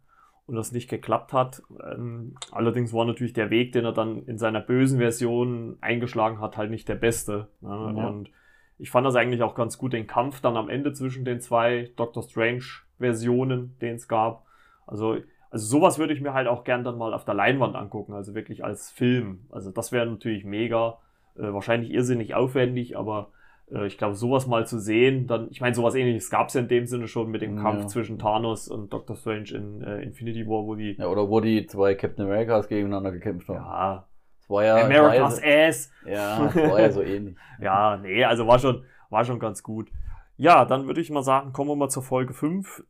und 0.47 0.55
das 0.55 0.71
nicht 0.71 0.89
geklappt 0.89 1.33
hat. 1.33 1.61
Ähm, 1.83 2.35
allerdings 2.51 2.93
war 2.93 3.05
natürlich 3.05 3.33
der 3.33 3.49
Weg, 3.49 3.73
den 3.73 3.85
er 3.85 3.93
dann 3.93 4.23
in 4.23 4.37
seiner 4.37 4.61
bösen 4.61 4.99
Version 4.99 5.77
eingeschlagen 5.81 6.39
hat, 6.39 6.57
halt 6.57 6.71
nicht 6.71 6.87
der 6.87 6.95
beste. 6.95 7.49
Ne? 7.59 7.93
Ja. 7.97 8.07
Und 8.07 8.31
ich 8.77 8.89
fand 8.89 9.05
das 9.05 9.15
eigentlich 9.15 9.43
auch 9.43 9.55
ganz 9.55 9.77
gut, 9.77 9.93
den 9.93 10.07
Kampf 10.07 10.41
dann 10.41 10.57
am 10.57 10.69
Ende 10.69 10.93
zwischen 10.93 11.25
den 11.25 11.41
zwei 11.41 11.91
Doctor 11.97 12.23
Strange 12.23 12.63
Versionen, 12.97 13.75
den 13.81 13.95
es 13.95 14.07
gab. 14.07 14.45
Also 14.87 15.17
also 15.51 15.65
sowas 15.65 15.99
würde 15.99 16.13
ich 16.13 16.21
mir 16.21 16.33
halt 16.33 16.47
auch 16.47 16.63
gern 16.63 16.83
dann 16.83 16.97
mal 16.97 17.13
auf 17.13 17.25
der 17.25 17.33
Leinwand 17.33 17.75
angucken, 17.75 18.13
also 18.13 18.33
wirklich 18.33 18.63
als 18.63 18.89
Film. 18.89 19.45
Also 19.51 19.69
das 19.69 19.91
wäre 19.91 20.05
natürlich 20.05 20.45
mega, 20.45 20.97
äh, 21.37 21.53
wahrscheinlich 21.53 21.91
irrsinnig 21.91 22.33
aufwendig, 22.33 22.97
aber 22.97 23.31
äh, 23.69 23.85
ich 23.85 23.97
glaube, 23.97 24.15
sowas 24.15 24.47
mal 24.47 24.65
zu 24.65 24.79
sehen, 24.79 25.27
dann, 25.27 25.49
ich 25.51 25.59
meine, 25.59 25.75
sowas 25.75 25.93
ähnliches 25.93 26.29
gab 26.29 26.47
es 26.47 26.53
ja 26.53 26.61
in 26.61 26.69
dem 26.69 26.85
Sinne 26.85 27.09
schon 27.09 27.29
mit 27.29 27.41
dem 27.41 27.57
Kampf 27.57 27.81
ja. 27.81 27.87
zwischen 27.87 28.17
Thanos 28.17 28.69
und 28.69 28.93
Doctor 28.93 29.17
Strange 29.17 29.51
in 29.51 29.81
äh, 29.81 30.01
Infinity 30.01 30.47
War, 30.47 30.65
wo 30.65 30.75
die. 30.75 30.95
Ja, 30.97 31.07
oder 31.07 31.29
wo 31.29 31.41
die 31.41 31.65
zwei 31.67 31.95
Captain 31.95 32.25
Americas 32.25 32.69
gegeneinander 32.69 33.11
gekämpft 33.11 33.49
haben. 33.49 33.57
Ja. 33.57 34.07
Das 34.39 34.49
war 34.49 34.63
ja. 34.63 34.85
America's 34.85 35.41
war 35.41 35.49
Ass. 35.49 35.91
Ja, 36.05 36.45
das 36.45 36.55
war 36.55 36.79
ja 36.79 36.91
so 36.91 37.01
ähnlich. 37.01 37.35
ja, 37.61 37.97
nee, 37.97 38.23
also 38.23 38.47
war 38.47 38.57
schon, 38.57 38.85
war 39.09 39.25
schon 39.25 39.39
ganz 39.39 39.63
gut. 39.63 39.91
Ja, 40.37 40.63
dann 40.63 40.87
würde 40.87 41.01
ich 41.01 41.11
mal 41.11 41.23
sagen, 41.23 41.51
kommen 41.51 41.69
wir 41.69 41.75
mal 41.75 41.89
zur 41.89 42.03
Folge 42.03 42.33
5. 42.33 42.83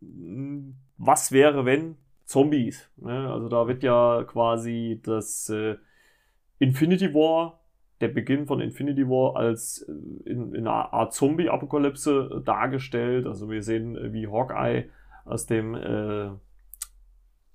Was 0.97 1.31
wäre, 1.31 1.65
wenn 1.65 1.97
Zombies. 2.31 2.89
Ne? 2.97 3.29
Also 3.31 3.49
da 3.49 3.67
wird 3.67 3.83
ja 3.83 4.23
quasi 4.23 4.99
das 5.03 5.49
äh, 5.49 5.75
Infinity 6.59 7.13
War, 7.13 7.59
der 7.99 8.07
Beginn 8.07 8.45
von 8.47 8.61
Infinity 8.61 9.07
War 9.07 9.35
als 9.35 9.81
äh, 9.87 10.29
in, 10.29 10.53
in, 10.55 10.67
einer 10.67 10.93
Art 10.93 11.13
Zombie-Apokalypse 11.13 12.37
äh, 12.39 12.43
dargestellt. 12.43 13.27
Also 13.27 13.49
wir 13.49 13.61
sehen, 13.61 13.95
äh, 13.95 14.13
wie 14.13 14.27
Hawkeye 14.27 14.89
aus 15.25 15.45
dem 15.45 15.75
äh, 15.75 16.29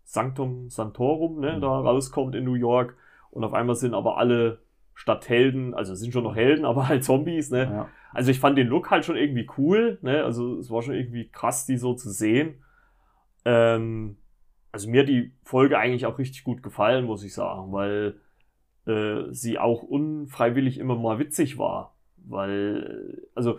Sanctum 0.04 0.70
Santorum 0.70 1.40
ne, 1.40 1.56
mhm. 1.56 1.60
da 1.60 1.68
rauskommt 1.68 2.34
in 2.34 2.44
New 2.44 2.54
York 2.54 2.96
und 3.30 3.42
auf 3.44 3.54
einmal 3.54 3.74
sind 3.74 3.94
aber 3.94 4.18
alle 4.18 4.60
Stadthelden, 4.94 5.74
also 5.74 5.94
sind 5.94 6.12
schon 6.12 6.24
noch 6.24 6.36
Helden, 6.36 6.64
aber 6.64 6.88
halt 6.88 7.04
Zombies. 7.04 7.50
Ne? 7.50 7.64
Ja. 7.64 7.88
Also 8.12 8.30
ich 8.30 8.40
fand 8.40 8.56
den 8.56 8.68
Look 8.68 8.90
halt 8.90 9.04
schon 9.04 9.16
irgendwie 9.16 9.46
cool. 9.58 9.98
Ne? 10.00 10.24
Also 10.24 10.58
es 10.58 10.70
war 10.70 10.82
schon 10.82 10.94
irgendwie 10.94 11.28
krass, 11.28 11.66
die 11.66 11.76
so 11.76 11.94
zu 11.94 12.10
sehen. 12.10 12.62
Ähm, 13.44 14.16
also 14.72 14.88
mir 14.90 15.04
die 15.04 15.32
Folge 15.42 15.78
eigentlich 15.78 16.06
auch 16.06 16.18
richtig 16.18 16.44
gut 16.44 16.62
gefallen, 16.62 17.04
muss 17.04 17.24
ich 17.24 17.34
sagen, 17.34 17.72
weil 17.72 18.20
äh, 18.86 19.32
sie 19.32 19.58
auch 19.58 19.82
unfreiwillig 19.82 20.78
immer 20.78 20.96
mal 20.96 21.18
witzig 21.18 21.58
war. 21.58 21.96
Weil, 22.16 23.22
also 23.34 23.58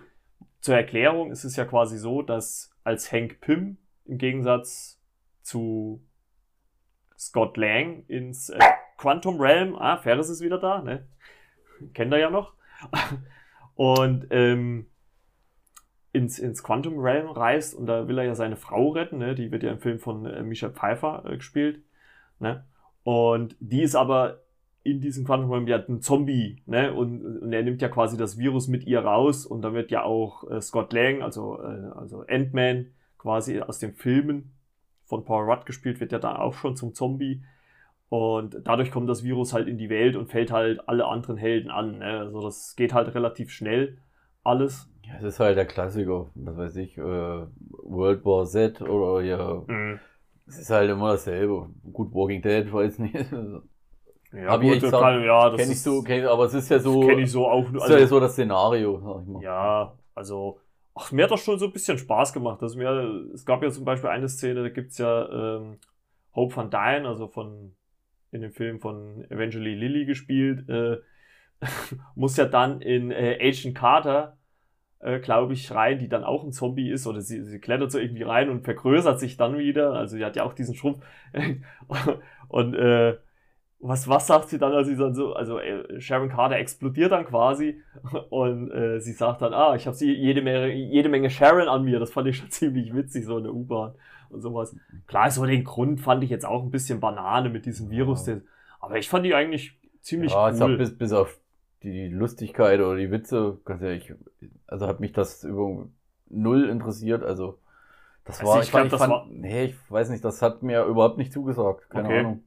zur 0.59 0.75
Erklärung 0.75 1.31
ist 1.31 1.43
es 1.43 1.55
ja 1.55 1.65
quasi 1.65 1.97
so, 1.97 2.21
dass 2.21 2.71
als 2.83 3.11
Hank 3.11 3.39
Pym 3.41 3.77
im 4.05 4.17
Gegensatz 4.17 5.01
zu 5.41 6.03
Scott 7.17 7.57
Lang 7.57 8.03
ins 8.07 8.49
äh, 8.49 8.59
Quantum 8.97 9.39
Realm, 9.39 9.75
ah, 9.75 9.97
Ferris 9.97 10.29
ist 10.29 10.41
wieder 10.41 10.59
da, 10.59 10.81
ne? 10.81 11.07
Kennt 11.93 12.11
er 12.11 12.19
ja 12.19 12.29
noch. 12.29 12.53
Und 13.75 14.27
ähm, 14.31 14.87
ins, 16.17 16.39
ins 16.39 16.63
Quantum 16.63 17.00
Realm 17.00 17.29
reist 17.29 17.75
und 17.75 17.86
da 17.86 18.07
will 18.07 18.17
er 18.17 18.25
ja 18.25 18.36
seine 18.36 18.55
Frau 18.55 18.89
retten, 18.89 19.19
ne? 19.19 19.36
die 19.36 19.51
wird 19.51 19.63
ja 19.63 19.71
im 19.71 19.79
Film 19.79 20.00
von 20.00 20.25
äh, 20.25 20.41
Michelle 20.41 20.74
Pfeiffer 20.74 21.24
äh, 21.25 21.38
gespielt. 21.38 21.83
Ne? 22.39 22.65
Und 23.03 23.55
die 23.59 23.83
ist 23.83 23.95
aber 23.95 24.41
in 24.81 25.00
diesem 25.00 25.25
Quantum 25.25 25.51
Realm 25.51 25.67
ja 25.67 25.77
ein 25.77 26.01
Zombie, 26.01 26.63
ne? 26.65 26.93
Und, 26.93 27.41
und 27.41 27.51
er 27.51 27.62
nimmt 27.62 27.81
ja 27.81 27.89
quasi 27.89 28.15
das 28.15 28.38
Virus 28.38 28.69
mit 28.69 28.86
ihr 28.86 29.01
raus 29.01 29.45
und 29.45 29.62
da 29.62 29.74
wird 29.74 29.91
ja 29.91 30.03
auch 30.03 30.50
äh, 30.50 30.62
Scott 30.62 30.93
Lang, 30.93 31.21
also, 31.21 31.62
äh, 31.62 31.91
also 31.95 32.24
Ant-Man, 32.27 32.88
quasi 33.17 33.59
aus 33.59 33.79
den 33.79 33.93
Filmen 33.93 34.53
von 35.03 35.25
Paul 35.25 35.43
Rudd 35.43 35.65
gespielt, 35.65 36.00
wird 36.00 36.13
ja 36.13 36.19
da 36.19 36.38
auch 36.38 36.53
schon 36.53 36.77
zum 36.77 36.93
Zombie. 36.93 37.43
Und 38.09 38.62
dadurch 38.63 38.91
kommt 38.91 39.09
das 39.09 39.25
Virus 39.25 39.51
halt 39.51 39.67
in 39.67 39.77
die 39.77 39.89
Welt 39.89 40.15
und 40.15 40.31
fällt 40.31 40.51
halt 40.51 40.88
alle 40.88 41.05
anderen 41.05 41.36
Helden 41.36 41.69
an. 41.69 42.00
Ne? 42.00 42.19
Also 42.19 42.41
das 42.41 42.77
geht 42.77 42.93
halt 42.93 43.13
relativ 43.13 43.51
schnell 43.51 43.97
alles. 44.48 44.89
Ja, 45.04 45.16
es 45.18 45.24
ist 45.24 45.39
halt 45.39 45.58
der 45.58 45.66
Klassiker, 45.66 46.30
was 46.36 46.58
weiß 46.58 46.75
ich, 46.77 46.98
äh, 46.98 47.01
World 47.01 48.25
War 48.25 48.46
Z 48.46 48.82
oder 48.82 49.24
ja. 49.24 49.63
Mhm. 49.68 50.00
Es 50.48 50.60
ist 50.60 50.70
halt 50.70 50.89
immer 50.89 51.12
dasselbe. 51.12 51.70
Gut, 51.92 52.13
Walking 52.13 52.42
Dead, 52.42 52.72
weiß 52.72 53.00
nicht. 53.00 53.16
Ja, 54.34 54.50
Hab 54.50 54.62
gut, 54.62 54.75
ich 54.75 54.84
echt 54.84 54.92
kann, 54.92 55.24
ja, 55.24 55.50
das 55.50 55.62
kenn 55.62 55.72
ich 55.72 55.82
so, 55.82 56.01
kenn, 56.04 56.25
aber 56.25 56.46
es 56.46 56.54
ist 56.54 56.70
ja 56.70 56.80
so, 56.80 57.00
kenne 57.00 57.22
ich 57.22 57.32
so 57.32 57.48
auch. 57.48 57.66
Also, 57.66 57.94
ist 57.94 58.00
ja 58.01 58.08
so 58.08 58.20
das 58.20 58.34
Szenario, 58.34 59.00
sag 59.00 59.22
ich 59.22 59.27
mal. 59.30 59.42
Ja, 59.42 59.98
also, 60.13 60.60
ach, 60.94 61.12
mir 61.13 61.24
hat 61.24 61.32
das 61.32 61.39
schon 61.39 61.58
so 61.58 61.68
ein 61.68 61.72
bisschen 61.72 61.98
Spaß 61.98 62.34
gemacht. 62.34 62.62
Also 62.62 62.77
mir, 62.77 62.89
es 63.34 63.46
gab 63.46 63.63
ja 63.63 63.70
zum 63.70 63.86
Beispiel 63.86 64.10
eine 64.10 64.27
Szene, 64.27 64.63
da 64.63 64.70
gibt's 64.70 64.98
ja 64.98 65.30
ähm, 65.30 65.77
Hope 66.36 66.56
van 66.56 66.70
Dyne, 66.70 67.08
also 67.08 67.27
von 67.27 67.74
in 68.32 68.42
dem 68.42 68.51
Film 68.51 68.80
von 68.80 69.25
Eventually 69.30 69.75
Lily 69.75 70.06
gespielt, 70.06 70.68
äh, 70.68 70.98
muss 72.16 72.38
ja 72.38 72.46
dann 72.46 72.82
in 72.82 73.12
äh, 73.12 73.38
Agent 73.42 73.75
Carter 73.75 74.37
äh, 75.00 75.20
glaube 75.20 75.54
ich, 75.54 75.74
rein, 75.74 76.00
die 76.00 76.10
dann 76.10 76.24
auch 76.24 76.44
ein 76.44 76.51
Zombie 76.51 76.89
ist, 76.89 77.08
oder 77.08 77.22
sie, 77.22 77.44
sie 77.44 77.60
klettert 77.60 77.92
so 77.92 78.00
irgendwie 78.00 78.24
rein 78.24 78.50
und 78.50 78.63
vergrößert 78.63 79.20
sich 79.20 79.38
dann 79.38 79.58
wieder. 79.58 79.94
Also 79.94 80.18
sie 80.18 80.25
hat 80.25 80.36
ja 80.36 80.44
auch 80.44 80.54
diesen 80.54 80.75
Schrumpf. 80.75 81.00
und 82.48 82.74
äh, 82.74 83.18
was, 83.80 84.08
was 84.08 84.25
sagt 84.25 84.50
sie 84.50 84.58
dann, 84.58 84.74
als 84.74 84.88
sie 84.88 84.96
dann 84.96 85.13
so, 85.13 85.34
also 85.34 85.60
äh, 85.60 86.01
Sharon 86.01 86.30
Carter 86.30 86.58
explodiert 86.58 87.12
dann 87.12 87.25
quasi 87.25 87.82
und 88.30 88.72
äh, 88.72 89.00
sie 89.00 89.13
sagt 89.13 89.42
dann, 89.42 89.54
ah, 89.54 89.75
ich 89.75 89.86
habe 89.86 89.96
sie 89.96 90.12
jede 90.13 90.42
Menge, 90.42 90.74
jede 90.74 91.10
Menge 91.10 91.30
Sharon 91.30 91.68
an 91.68 91.84
mir. 91.84 92.00
Das 92.00 92.12
fand 92.12 92.27
ich 92.27 92.38
schon 92.38 92.50
ziemlich 92.50 92.94
witzig, 92.96 93.25
so 93.25 93.38
eine 93.38 93.51
U-Bahn 93.51 93.94
und 94.30 94.42
sowas. 94.42 94.75
Klar, 95.06 95.30
so 95.30 95.46
den 95.46 95.63
Grund 95.63 96.01
fand 96.01 96.24
ich 96.24 96.30
jetzt 96.30 96.46
auch 96.46 96.63
ein 96.63 96.72
bisschen 96.72 97.00
Banane 97.00 97.50
mit 97.50 97.66
diesem 97.66 97.89
Virus, 97.89 98.25
ja. 98.25 98.38
aber 98.80 98.98
ich 98.98 99.10
fand 99.10 99.25
die 99.25 99.36
eigentlich 99.36 99.77
ziemlich 100.01 100.32
ja, 100.32 100.51
cool. 100.60 100.77
Bis, 100.77 100.98
bis 100.98 101.12
auf 101.12 101.39
die 101.84 102.08
Lustigkeit 102.08 102.80
oder 102.80 102.98
die 102.98 103.12
Witze, 103.12 103.60
ganz 103.63 103.84
ehrlich, 103.84 104.12
also 104.67 104.88
hat 104.88 105.00
mich 105.00 105.13
das 105.13 105.43
über 105.43 105.88
null 106.29 106.69
interessiert. 106.69 107.24
Also 107.24 107.59
das 108.25 108.39
also 108.39 108.51
war, 108.51 108.62
ich, 108.62 108.69
glaub, 108.69 108.89
das 108.89 109.00
fand, 109.00 109.12
war... 109.12 109.27
nee, 109.29 109.65
ich 109.65 109.91
weiß 109.91 110.09
nicht, 110.09 110.24
das 110.24 110.41
hat 110.41 110.62
mir 110.62 110.83
überhaupt 110.83 111.17
nicht 111.17 111.31
zugesagt. 111.31 111.89
Keine 111.89 112.07
okay. 112.07 112.19
Ahnung. 112.19 112.43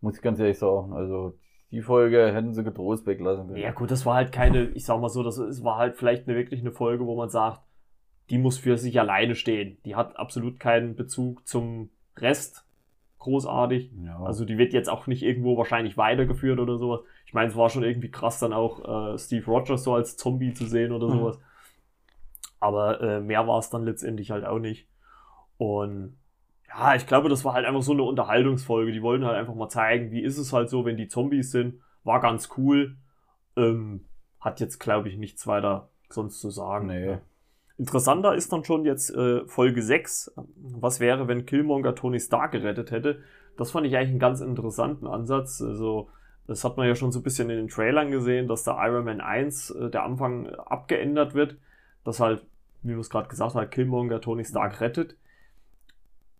Muss 0.00 0.16
ich 0.16 0.22
ganz 0.22 0.38
ehrlich 0.38 0.58
sagen. 0.58 0.92
Also 0.92 1.38
die 1.70 1.82
Folge 1.82 2.32
hätten 2.32 2.52
sie 2.52 2.62
getrost 2.62 3.06
weglassen 3.06 3.48
können. 3.48 3.60
Ja 3.60 3.72
gut, 3.72 3.90
das 3.90 4.06
war 4.06 4.14
halt 4.14 4.30
keine, 4.32 4.66
ich 4.68 4.84
sag 4.84 5.00
mal 5.00 5.08
so, 5.08 5.22
das 5.22 5.38
es 5.38 5.64
war 5.64 5.78
halt 5.78 5.96
vielleicht 5.96 6.28
eine, 6.28 6.36
wirklich 6.36 6.60
eine 6.60 6.70
Folge, 6.72 7.06
wo 7.06 7.16
man 7.16 7.28
sagt, 7.28 7.62
die 8.30 8.38
muss 8.38 8.58
für 8.58 8.76
sich 8.76 9.00
alleine 9.00 9.34
stehen. 9.34 9.78
Die 9.84 9.94
hat 9.94 10.16
absolut 10.16 10.60
keinen 10.60 10.96
Bezug 10.96 11.46
zum 11.46 11.90
Rest 12.16 12.66
großartig. 13.18 13.90
Ja. 14.04 14.20
Also 14.20 14.44
die 14.44 14.58
wird 14.58 14.72
jetzt 14.72 14.88
auch 14.88 15.06
nicht 15.06 15.22
irgendwo 15.22 15.56
wahrscheinlich 15.56 15.96
weitergeführt 15.96 16.60
oder 16.60 16.76
sowas. 16.76 17.00
Ich 17.26 17.34
meine, 17.34 17.50
es 17.50 17.56
war 17.56 17.68
schon 17.68 17.82
irgendwie 17.82 18.10
krass, 18.10 18.38
dann 18.38 18.52
auch 18.52 19.14
äh, 19.14 19.18
Steve 19.18 19.44
Rogers 19.46 19.82
so 19.82 19.94
als 19.94 20.16
Zombie 20.16 20.54
zu 20.54 20.64
sehen 20.64 20.92
oder 20.92 21.08
mhm. 21.08 21.18
sowas. 21.18 21.40
Aber 22.60 23.00
äh, 23.00 23.20
mehr 23.20 23.46
war 23.46 23.58
es 23.58 23.68
dann 23.68 23.84
letztendlich 23.84 24.30
halt 24.30 24.46
auch 24.46 24.58
nicht. 24.58 24.88
Und 25.58 26.16
ja, 26.68 26.94
ich 26.94 27.06
glaube, 27.06 27.28
das 27.28 27.44
war 27.44 27.54
halt 27.54 27.66
einfach 27.66 27.82
so 27.82 27.92
eine 27.92 28.02
Unterhaltungsfolge. 28.02 28.92
Die 28.92 29.02
wollten 29.02 29.24
halt 29.24 29.36
einfach 29.36 29.54
mal 29.54 29.68
zeigen, 29.68 30.10
wie 30.10 30.22
ist 30.22 30.38
es 30.38 30.52
halt 30.52 30.68
so, 30.68 30.84
wenn 30.84 30.96
die 30.96 31.08
Zombies 31.08 31.50
sind. 31.50 31.80
War 32.04 32.20
ganz 32.20 32.50
cool. 32.56 32.96
Ähm, 33.56 34.06
hat 34.40 34.60
jetzt, 34.60 34.78
glaube 34.78 35.08
ich, 35.08 35.16
nichts 35.16 35.46
weiter 35.46 35.90
sonst 36.08 36.40
zu 36.40 36.50
sagen. 36.50 36.86
Nee. 36.86 37.18
Interessanter 37.78 38.34
ist 38.34 38.52
dann 38.52 38.64
schon 38.64 38.84
jetzt 38.84 39.10
äh, 39.10 39.46
Folge 39.46 39.82
6. 39.82 40.32
Was 40.56 41.00
wäre, 41.00 41.28
wenn 41.28 41.46
Killmonger 41.46 41.94
Tony 41.94 42.20
Stark 42.20 42.52
gerettet 42.52 42.90
hätte? 42.90 43.20
Das 43.56 43.70
fand 43.70 43.86
ich 43.86 43.96
eigentlich 43.96 44.10
einen 44.10 44.18
ganz 44.18 44.40
interessanten 44.40 45.06
Ansatz. 45.06 45.60
Also, 45.60 46.08
das 46.46 46.64
hat 46.64 46.76
man 46.76 46.86
ja 46.86 46.94
schon 46.94 47.12
so 47.12 47.20
ein 47.20 47.22
bisschen 47.22 47.50
in 47.50 47.56
den 47.56 47.68
Trailern 47.68 48.10
gesehen, 48.10 48.48
dass 48.48 48.64
der 48.64 48.76
Iron 48.80 49.04
Man 49.04 49.20
1, 49.20 49.70
äh, 49.70 49.90
der 49.90 50.04
Anfang, 50.04 50.48
abgeändert 50.48 51.34
wird. 51.34 51.56
Dass 52.04 52.20
halt, 52.20 52.44
wie 52.82 52.90
wir 52.90 52.98
es 52.98 53.10
gerade 53.10 53.28
gesagt 53.28 53.54
haben, 53.54 53.70
Killmonger 53.70 54.20
Tony 54.20 54.44
Stark 54.44 54.80
rettet. 54.80 55.16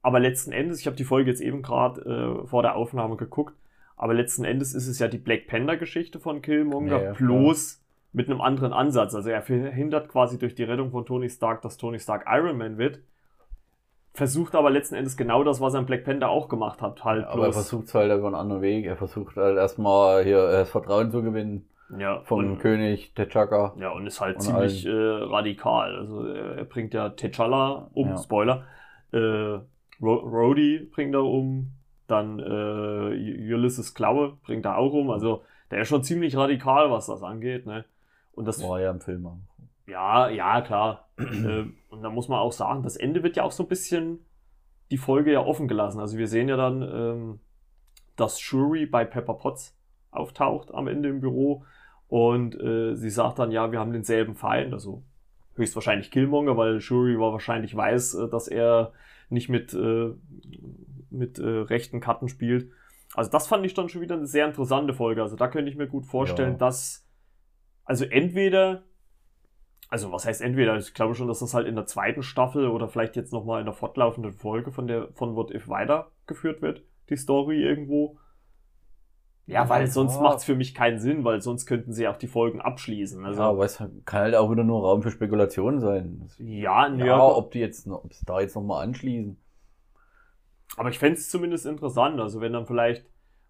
Aber 0.03 0.21
letzten 0.21 0.53
Endes, 0.53 0.79
ich 0.79 0.87
habe 0.87 0.97
die 0.97 1.05
Folge 1.05 1.31
jetzt 1.31 1.41
eben 1.41 1.63
gerade 1.63 2.01
äh, 2.03 2.47
vor 2.47 2.63
der 2.63 2.77
Aufnahme 2.77 3.17
geguckt, 3.17 3.57
aber 3.97 4.15
letzten 4.15 4.45
Endes 4.45 4.73
ist 4.73 4.87
es 4.87 5.01
ja 5.01 5.09
die 5.09 5.19
Black 5.19 5.49
Panther-Geschichte 5.49 6.21
von 6.21 6.43
Killmonger, 6.43 7.03
ja, 7.03 7.13
bloß 7.13 7.83
mit 8.13 8.31
einem 8.31 8.41
anderen 8.41 8.73
Ansatz. 8.73 9.17
Also 9.17 9.31
er 9.31 9.43
verhindert 9.43 10.09
quasi 10.09 10.39
durch 10.39 10.55
die 10.55 10.63
Rettung 10.63 10.93
von 10.93 11.05
Tony 11.05 11.29
Stark, 11.29 11.63
dass 11.63 11.77
Tony 11.77 11.99
Stark 11.99 12.25
Iron 12.29 12.57
Man 12.57 12.79
wird. 12.79 13.01
Versucht 14.17 14.55
aber 14.55 14.71
letzten 14.71 14.95
Endes 14.95 15.19
genau 15.19 15.45
das, 15.45 15.61
was 15.61 15.75
er 15.75 15.81
in 15.81 15.87
Black 15.87 16.05
Panther 16.05 16.31
auch 16.31 16.49
gemacht 16.49 16.81
hat. 16.81 17.05
Halt 17.05 17.25
ja, 17.25 17.29
aber 17.29 17.49
er 17.49 17.53
versucht 17.53 17.89
es 17.89 17.95
halt 17.95 18.11
über 18.11 18.29
einen 18.29 18.35
anderen 18.35 18.63
Weg. 18.63 18.87
Er 18.87 18.97
versucht 18.97 19.37
halt 19.37 19.59
erstmal 19.59 20.25
hier 20.25 20.39
äh, 20.39 20.53
das 20.53 20.71
Vertrauen 20.71 21.11
zu 21.11 21.23
gewinnen. 21.23 21.69
Ja, 21.99 22.21
vom 22.25 22.53
und, 22.53 22.59
König 22.59 23.13
T'Chaka. 23.15 23.79
Ja, 23.79 23.91
und 23.91 24.07
ist 24.07 24.23
halt 24.23 24.37
und 24.37 24.41
ziemlich 24.41 24.87
äh, 24.87 24.91
radikal. 24.91 25.97
Also 25.99 26.27
er, 26.29 26.57
er, 26.57 26.65
bringt 26.65 26.95
ja 26.95 27.09
T'Challa 27.09 27.91
um, 27.93 28.09
ja. 28.09 28.17
Spoiler. 28.17 28.65
Äh, 29.13 29.59
Rhodey 30.01 30.89
bringt 30.91 31.15
er 31.15 31.25
um. 31.25 31.73
Dann 32.07 32.39
äh, 32.39 33.53
Ulysses 33.53 33.93
Klaue 33.93 34.39
bringt 34.47 34.65
er 34.65 34.79
auch 34.79 34.95
um. 34.95 35.11
Also 35.11 35.43
der 35.71 35.83
ist 35.83 35.89
schon 35.89 36.03
ziemlich 36.03 36.35
radikal, 36.39 36.91
was 36.91 37.05
das 37.05 37.23
angeht. 37.23 37.67
Ne? 37.67 37.85
Und 38.33 38.47
das 38.47 38.67
war 38.67 38.81
ja 38.81 38.91
im 38.91 39.01
Film. 39.01 39.27
auch. 39.27 39.37
Ja, 39.87 40.29
ja, 40.29 40.61
klar. 40.61 41.09
äh, 41.19 41.65
und 41.91 42.03
da 42.03 42.11
muss 42.11 42.29
man 42.29 42.39
auch 42.41 42.53
sagen, 42.53 42.83
das 42.83 42.97
Ende 42.97 43.23
wird 43.23 43.37
ja 43.37 43.43
auch 43.43 43.53
so 43.53 43.63
ein 43.65 43.69
bisschen 43.69 44.25
die 44.91 44.99
Folge 44.99 45.33
ja 45.33 45.41
offen 45.41 45.69
gelassen. 45.69 46.01
Also 46.01 46.19
wir 46.19 46.29
sehen 46.29 46.49
ja 46.49 46.57
dann, 46.57 46.83
ähm, 46.83 47.41
dass 48.17 48.41
Shuri 48.41 48.87
bei 48.87 49.05
Pepper 49.05 49.35
Potts 49.35 49.77
auftaucht 50.11 50.73
am 50.73 50.89
Ende 50.89 51.09
im 51.09 51.21
Büro 51.21 51.65
und 52.09 52.59
äh, 52.61 52.95
sie 52.95 53.11
sagt 53.11 53.39
dann, 53.39 53.51
ja, 53.51 53.73
wir 53.73 53.81
haben 53.81 53.93
denselben 53.93 54.35
Feind, 54.35 54.73
also 54.73 55.03
höchstwahrscheinlich 55.57 56.11
Killmonger, 56.11 56.57
weil 56.57 56.81
Shuri 56.81 57.19
war 57.19 57.33
wahrscheinlich 57.33 57.75
weiß, 57.75 58.15
äh, 58.15 58.29
dass 58.29 58.49
er 58.49 58.93
nicht 59.29 59.49
mit, 59.49 59.75
äh, 59.75 60.13
mit 61.11 61.39
äh, 61.39 61.47
rechten 61.47 62.01
Karten 62.01 62.29
spielt. 62.29 62.71
Also 63.15 63.31
das 63.31 63.47
fand 63.47 63.67
ich 63.67 63.75
dann 63.75 63.89
schon 63.89 64.03
wieder 64.03 64.17
eine 64.17 64.27
sehr 64.27 64.47
interessante 64.47 64.95
Folge. 64.95 65.23
Also 65.23 65.37
da 65.37 65.49
könnte 65.49 65.71
ich 65.71 65.77
mir 65.77 65.89
gut 65.89 66.07
vorstellen, 66.07 66.53
ja. 66.53 66.59
dass 66.59 67.07
also 67.85 68.05
entweder 68.05 68.83
also 69.89 70.13
was 70.13 70.27
heißt 70.27 70.43
entweder, 70.43 70.77
ich 70.77 70.95
glaube 70.95 71.15
schon, 71.15 71.29
dass 71.29 71.39
das 71.39 71.55
halt 71.55 71.67
in 71.67 71.77
der 71.77 71.87
zweiten 71.87 72.23
Staffel 72.23 72.69
oder 72.69 72.89
vielleicht 72.89 73.17
jetzt 73.17 73.33
nochmal 73.33 73.61
in 73.61 73.67
der 73.67 73.75
fortlaufenden 73.75 74.33
Folge 74.33 74.73
von 74.73 74.87
der 74.87 75.09
von 75.13 75.37
What 75.37 75.53
If 75.53 75.69
weitergeführt 75.69 76.63
wird, 76.63 76.83
die 77.09 77.17
Story 77.17 77.63
irgendwo. 77.63 78.19
Ja, 79.49 79.69
weil 79.69 79.87
sonst 79.87 80.17
ja. 80.17 80.23
macht 80.23 80.39
es 80.39 80.45
für 80.45 80.57
mich 80.57 80.75
keinen 80.75 80.99
Sinn, 80.99 81.25
weil 81.25 81.41
sonst 81.41 81.67
könnten 81.67 81.93
sie 81.93 82.09
auch 82.09 82.17
die 82.17 82.27
Folgen 82.27 82.61
abschließen. 82.61 83.25
Also, 83.25 83.41
ja, 83.41 83.49
aber 83.49 83.65
es 83.65 83.81
kann 84.05 84.23
halt 84.23 84.35
auch 84.35 84.51
wieder 84.51 84.65
nur 84.65 84.83
Raum 84.83 85.03
für 85.03 85.13
Spekulationen 85.13 85.79
sein. 85.79 86.29
Ja, 86.39 86.89
ja, 86.89 87.07
ja 87.07 87.23
ob 87.23 87.53
die 87.53 87.61
jetzt 87.61 87.87
ob 87.87 88.13
sie 88.13 88.27
da 88.27 88.41
jetzt 88.41 88.57
nochmal 88.57 88.85
anschließen. 88.85 89.39
Aber 90.77 90.89
ich 90.89 90.99
fände 90.99 91.17
es 91.17 91.31
zumindest 91.31 91.65
interessant, 91.65 92.19
also 92.21 92.41
wenn 92.41 92.53
dann 92.53 92.67
vielleicht, 92.67 93.07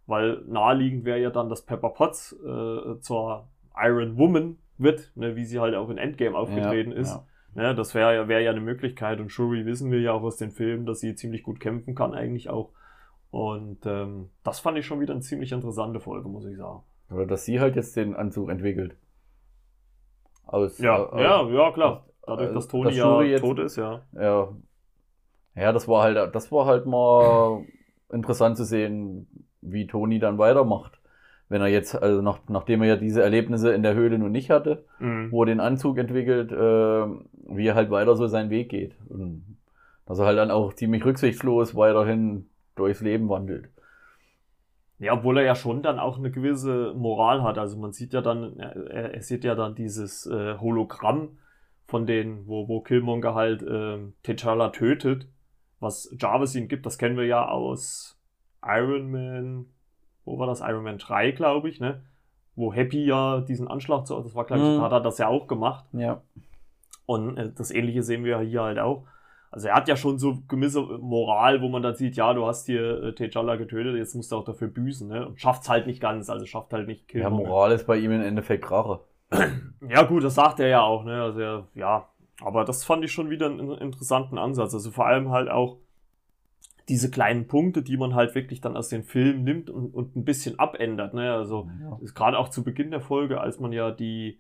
weil 0.07 0.43
naheliegend 0.47 1.07
wäre 1.07 1.19
ja 1.19 1.31
dann, 1.31 1.49
dass 1.49 1.65
Pepper 1.65 1.89
Potts 1.89 2.33
äh, 2.45 3.01
zur 3.01 3.49
Iron 3.75 4.19
Woman 4.19 4.59
wird, 4.79 5.13
ne, 5.15 5.37
wie 5.37 5.45
sie 5.45 5.61
halt 5.61 5.75
auch 5.75 5.89
in 5.89 5.99
Endgame 5.99 6.37
aufgetreten 6.37 6.93
ja, 6.93 6.99
ist. 6.99 7.11
Ja. 7.11 7.25
Ne, 7.55 7.75
das 7.75 7.95
wäre 7.95 8.15
ja, 8.15 8.29
wär 8.29 8.41
ja 8.41 8.51
eine 8.51 8.61
Möglichkeit. 8.61 9.21
Und 9.21 9.31
Shuri 9.31 9.65
wissen 9.65 9.91
wir 9.91 10.01
ja 10.01 10.13
auch 10.13 10.23
aus 10.23 10.37
den 10.37 10.51
Filmen, 10.51 10.87
dass 10.87 11.01
sie 11.01 11.15
ziemlich 11.15 11.43
gut 11.43 11.61
kämpfen 11.61 11.95
kann, 11.95 12.15
eigentlich 12.15 12.51
auch. 12.51 12.71
Und 13.31 13.85
ähm, 13.87 14.31
das 14.45 14.61
fand 14.61 14.79
ich 14.79 14.87
schon 14.87 15.01
wieder 15.01 15.13
eine 15.13 15.23
ziemlich 15.23 15.53
interessante 15.53 16.01
Folge, 16.01 16.29
muss 16.29 16.47
ich 16.47 16.57
sagen. 16.57 16.83
Oder 17.11 17.27
dass 17.27 17.45
sie 17.45 17.61
halt 17.61 17.77
jetzt 17.77 17.97
den 17.97 18.15
Anzug 18.15 18.51
entwickelt. 18.51 18.97
Aus, 20.47 20.79
ja, 20.79 21.03
äh, 21.13 21.23
ja, 21.23 21.49
ja, 21.49 21.73
klar. 21.73 22.07
Dadurch, 22.27 22.53
dass 22.53 22.69
Toni 22.69 22.85
dass 22.85 22.97
ja 22.97 23.23
jetzt, 23.23 23.41
tot 23.41 23.59
ist, 23.59 23.77
ja. 23.77 24.03
Ja. 24.13 24.49
Ja, 25.55 25.73
das 25.73 25.89
war 25.89 26.03
halt, 26.03 26.35
das 26.35 26.53
war 26.53 26.67
halt 26.67 26.87
mal 26.87 27.65
interessant 28.13 28.57
zu 28.57 28.65
sehen, 28.65 29.47
wie 29.61 29.87
Toni 29.87 30.19
dann 30.19 30.39
weitermacht 30.39 30.96
wenn 31.49 31.61
er 31.61 31.69
jetzt, 31.69 31.95
also 31.95 32.23
nach, 32.23 32.41
nachdem 32.49 32.83
er 32.83 32.89
ja 32.89 32.97
diese 32.97 33.23
Erlebnisse 33.23 33.73
in 33.73 33.83
der 33.83 33.95
Höhle 33.95 34.19
nun 34.19 34.33
nicht 34.33 34.51
hatte, 34.51 34.85
mhm. 34.99 35.31
wo 35.31 35.43
er 35.43 35.47
den 35.47 35.61
Anzug 35.61 35.99
entwickelt, 35.99 36.51
äh, 36.53 36.57
wie 36.57 37.67
er 37.67 37.75
halt 37.75 37.91
weiter 37.91 38.17
so 38.17 38.27
seinen 38.27 38.51
Weg 38.51 38.69
geht. 38.69 38.97
Und 39.09 39.59
dass 40.07 40.19
er 40.19 40.27
halt 40.27 40.39
dann 40.39 40.51
auch 40.51 40.73
ziemlich 40.73 41.05
rücksichtslos 41.05 41.75
weiterhin 41.75 42.49
durchs 42.75 43.01
Leben 43.01 43.29
wandelt. 43.29 43.69
Ja, 44.99 45.13
obwohl 45.13 45.39
er 45.39 45.45
ja 45.45 45.55
schon 45.55 45.83
dann 45.83 45.99
auch 45.99 46.19
eine 46.19 46.31
gewisse 46.31 46.95
Moral 46.95 47.43
hat. 47.43 47.59
Also 47.59 47.79
man 47.79 47.93
sieht 47.93 48.13
ja 48.13 48.23
dann, 48.23 48.59
er, 48.59 49.15
er 49.15 49.23
sieht 49.23 49.45
ja 49.45 49.55
dann 49.55 49.75
dieses 49.75 50.27
äh, 50.27 50.57
Hologramm 50.59 51.39
von 51.87 52.07
denen, 52.07 52.47
wo, 52.47 52.67
wo 52.67 52.81
Killmonger 52.81 53.35
halt 53.35 53.63
äh, 53.63 53.99
T'Challa 54.25 54.73
tötet, 54.73 55.29
was 55.79 56.13
Jarvis 56.19 56.55
ihm 56.55 56.69
gibt, 56.69 56.87
das 56.87 56.99
kennen 56.99 57.17
wir 57.17 57.27
ja 57.27 57.47
aus 57.47 58.19
Iron 58.65 59.11
Man 59.11 59.67
wo 60.27 60.39
war 60.39 60.47
das? 60.47 60.61
Iron 60.61 60.85
Man 60.85 60.99
3, 60.99 61.31
glaube 61.31 61.71
ich, 61.71 61.81
ne? 61.81 62.03
Wo 62.55 62.73
Happy 62.73 63.05
ja 63.05 63.41
diesen 63.41 63.69
Anschlag 63.69 64.07
zu, 64.07 64.21
das 64.21 64.35
war, 64.35 64.45
glaube 64.45 64.63
ich, 64.63 64.79
mhm. 64.79 64.83
hat 64.83 64.93
er 64.93 65.01
das 65.01 65.19
ja 65.19 65.29
auch 65.29 65.47
gemacht. 65.47 65.87
Ja. 65.93 66.21
Und 67.07 67.39
äh, 67.39 67.53
das 67.55 67.71
Ähnliche 67.71 68.03
sehen 68.03 68.25
wir 68.25 68.39
hier 68.41 68.63
halt 68.63 68.79
auch. 68.79 69.07
Also 69.51 69.69
er 69.69 69.75
hat 69.75 69.89
ja 69.89 69.97
schon 69.97 70.19
so 70.19 70.43
gewisse 70.49 70.83
Moral, 70.83 71.63
wo 71.63 71.69
man 71.69 71.83
dann 71.83 71.95
sieht, 71.95 72.17
ja, 72.17 72.35
du 72.35 72.47
hast 72.47 72.67
hier 72.67 73.03
äh, 73.03 73.09
T'Challa 73.11 73.57
getötet, 73.57 73.97
jetzt 73.97 74.15
musst 74.15 74.33
du 74.33 74.37
auch 74.37 74.45
dafür 74.45 74.69
büßen, 74.69 75.09
ne? 75.09 75.27
Und 75.27 75.41
schafft's 75.41 75.69
halt 75.69 75.87
nicht 75.87 76.01
ganz, 76.01 76.29
also 76.29 76.45
schafft 76.45 76.73
halt 76.73 76.89
nicht 76.89 77.09
Kill. 77.09 77.23
Ja, 77.23 77.31
Moral 77.31 77.73
ist 77.73 77.87
bei 77.87 77.97
ihm 77.97 78.13
im 78.13 78.23
Endeffekt 78.23 78.71
Rache. 78.71 79.01
ja, 79.89 80.03
gut, 80.03 80.25
das 80.25 80.35
sagt 80.35 80.61
er 80.61 80.69
ja 80.69 80.83
auch, 80.83 81.05
ne? 81.05 81.23
Also 81.23 81.41
er, 81.41 81.69
ja, 81.75 82.09
aber 82.43 82.65
das 82.65 82.85
fand 82.85 83.05
ich 83.05 83.13
schon 83.13 83.31
wieder 83.31 83.47
einen 83.47 83.71
interessanten 83.79 84.37
Ansatz. 84.37 84.75
Also 84.75 84.91
vor 84.91 85.07
allem 85.07 85.31
halt 85.31 85.49
auch, 85.49 85.79
diese 86.89 87.11
kleinen 87.11 87.47
Punkte, 87.47 87.83
die 87.83 87.97
man 87.97 88.15
halt 88.15 88.35
wirklich 88.35 88.61
dann 88.61 88.77
aus 88.77 88.89
den 88.89 89.03
Filmen 89.03 89.43
nimmt 89.43 89.71
und, 89.71 89.93
und 89.93 90.15
ein 90.17 90.25
bisschen 90.25 90.59
abändert. 90.59 91.15
Ne? 91.15 91.33
Also 91.33 91.69
ja. 91.81 91.99
ist 92.03 92.15
gerade 92.15 92.39
auch 92.39 92.49
zu 92.49 92.63
Beginn 92.63 92.91
der 92.91 93.01
Folge, 93.01 93.41
als 93.41 93.59
man 93.59 93.73
ja 93.73 93.91
die 93.91 94.39